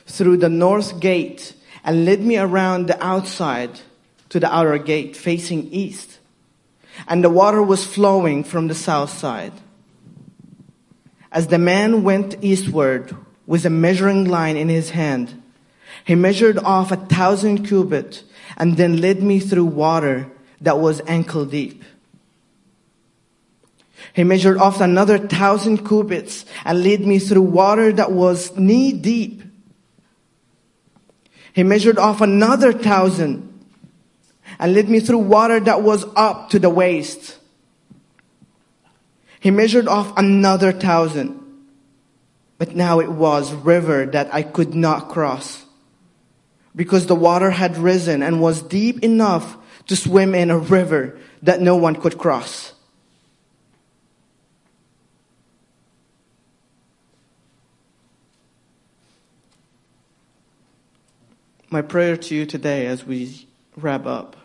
[0.07, 1.53] through the north gate
[1.85, 3.81] and led me around the outside
[4.29, 6.19] to the outer gate facing east.
[7.09, 9.53] And the water was flowing from the south side.
[11.31, 13.15] As the man went eastward
[13.47, 15.43] with a measuring line in his hand,
[16.05, 18.23] he measured off a thousand cubits
[18.57, 20.31] and then led me through water
[20.61, 21.85] that was ankle deep.
[24.15, 29.43] He measured off another thousand cubits and led me through water that was knee deep.
[31.53, 33.53] He measured off another thousand
[34.59, 37.39] and led me through water that was up to the waist.
[39.41, 41.43] He measured off another thousand,
[42.59, 45.66] but now it was river that I could not cross
[46.77, 49.57] because the water had risen and was deep enough
[49.87, 52.75] to swim in a river that no one could cross.
[61.71, 64.37] My prayer to you today as we wrap up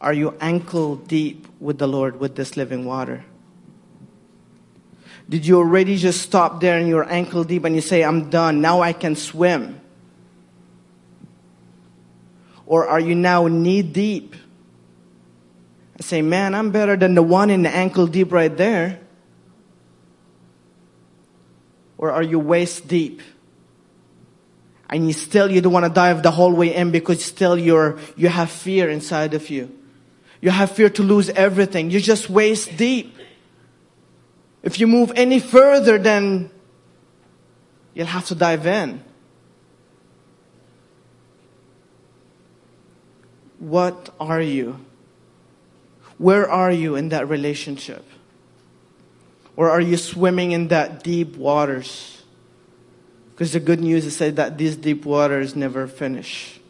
[0.00, 3.24] are you ankle deep with the Lord with this living water?
[5.28, 8.60] Did you already just stop there and you're ankle deep and you say, I'm done,
[8.60, 9.80] now I can swim?
[12.68, 14.36] Or are you now knee deep?
[15.98, 19.00] I say, man, I'm better than the one in the ankle deep right there.
[21.96, 23.22] Or are you waist deep?
[24.90, 27.98] And you still, you don't want to dive the whole way in because still you're,
[28.16, 29.74] you have fear inside of you.
[30.42, 31.90] You have fear to lose everything.
[31.90, 33.16] You're just waist deep.
[34.62, 36.50] If you move any further, then
[37.94, 39.02] you'll have to dive in.
[43.58, 44.78] What are you?
[46.18, 48.04] Where are you in that relationship?
[49.56, 52.22] Or are you swimming in that deep waters?
[53.32, 56.60] Because the good news is said that these deep waters never finish.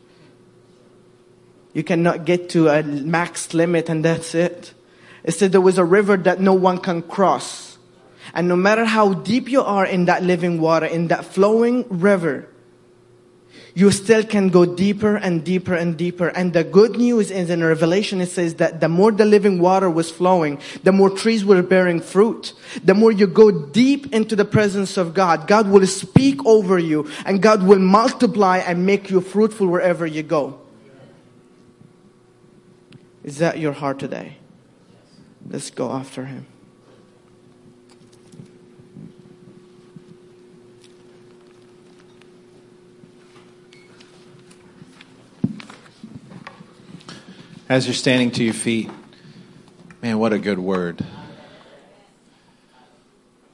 [1.72, 4.72] You cannot get to a max limit and that's it.
[5.24, 7.78] It said there was a river that no one can cross.
[8.34, 12.48] And no matter how deep you are in that living water, in that flowing river,
[13.78, 16.26] you still can go deeper and deeper and deeper.
[16.30, 19.88] And the good news is in Revelation, it says that the more the living water
[19.88, 22.54] was flowing, the more trees were bearing fruit.
[22.82, 27.08] The more you go deep into the presence of God, God will speak over you
[27.24, 30.58] and God will multiply and make you fruitful wherever you go.
[33.22, 34.38] Is that your heart today?
[35.48, 36.46] Let's go after Him.
[47.68, 48.88] As you're standing to your feet,
[50.00, 51.04] man, what a good word.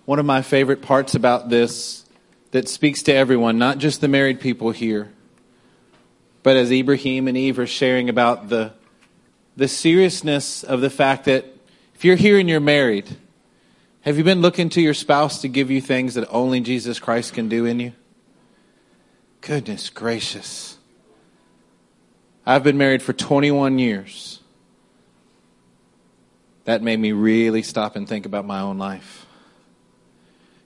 [0.04, 2.04] One of my favorite parts about this
[2.52, 5.10] that speaks to everyone, not just the married people here,
[6.44, 8.72] but as Ibrahim and Eve are sharing about the,
[9.56, 11.46] the seriousness of the fact that
[11.96, 13.16] if you're here and you're married,
[14.02, 17.34] have you been looking to your spouse to give you things that only Jesus Christ
[17.34, 17.92] can do in you?
[19.40, 20.73] Goodness gracious.
[22.46, 24.40] I've been married for 21 years.
[26.64, 29.26] That made me really stop and think about my own life.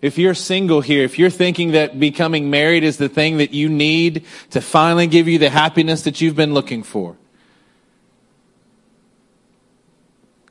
[0.00, 3.68] If you're single here, if you're thinking that becoming married is the thing that you
[3.68, 7.16] need to finally give you the happiness that you've been looking for,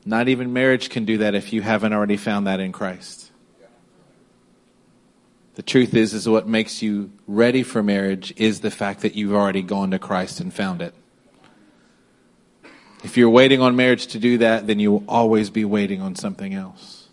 [0.08, 3.30] Not even marriage can do that if you haven't already found that in Christ.
[5.56, 9.34] The truth is, is what makes you ready for marriage is the fact that you've
[9.34, 10.94] already gone to Christ and found it.
[13.04, 16.16] If you're waiting on marriage to do that, then you will always be waiting on
[16.16, 17.08] something else.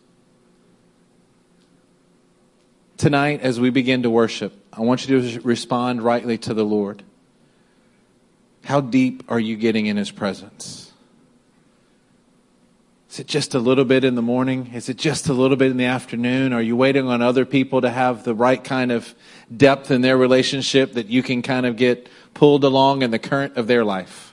[2.98, 7.04] Tonight, as we begin to worship, I want you to respond rightly to the Lord.
[8.64, 10.92] How deep are you getting in His presence?
[13.12, 14.72] Is it just a little bit in the morning?
[14.74, 16.52] Is it just a little bit in the afternoon?
[16.52, 19.14] Are you waiting on other people to have the right kind of
[19.56, 23.56] depth in their relationship that you can kind of get pulled along in the current
[23.56, 24.25] of their life?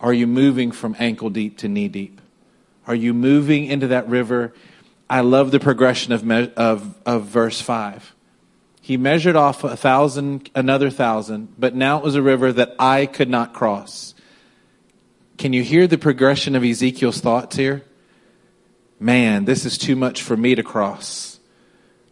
[0.00, 2.20] Are you moving from ankle deep to knee deep?
[2.86, 4.52] Are you moving into that river?
[5.08, 8.14] I love the progression of, me- of, of verse 5.
[8.80, 13.06] He measured off a thousand, another thousand, but now it was a river that I
[13.06, 14.14] could not cross.
[15.38, 17.82] Can you hear the progression of Ezekiel's thoughts here?
[19.00, 21.38] Man, this is too much for me to cross.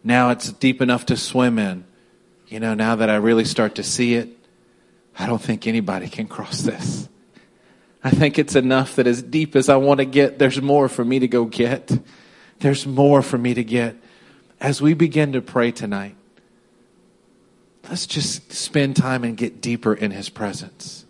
[0.03, 1.85] Now it's deep enough to swim in.
[2.47, 4.29] You know, now that I really start to see it,
[5.17, 7.09] I don't think anybody can cross this.
[8.05, 11.03] I think it's enough that as deep as I want to get, there's more for
[11.03, 11.91] me to go get.
[12.59, 13.95] There's more for me to get.
[14.61, 16.15] As we begin to pray tonight,
[17.89, 21.03] let's just spend time and get deeper in His presence.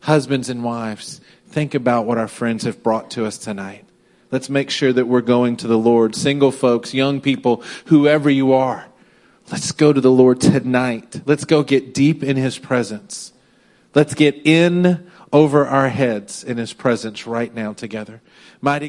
[0.00, 3.86] Husbands and wives, think about what our friends have brought to us tonight.
[4.30, 6.14] Let's make sure that we're going to the Lord.
[6.14, 8.86] Single folks, young people, whoever you are,
[9.50, 11.22] let's go to the Lord tonight.
[11.24, 13.32] Let's go get deep in His presence.
[13.94, 18.20] Let's get in over our heads in his presence right now together.
[18.60, 18.88] Mighty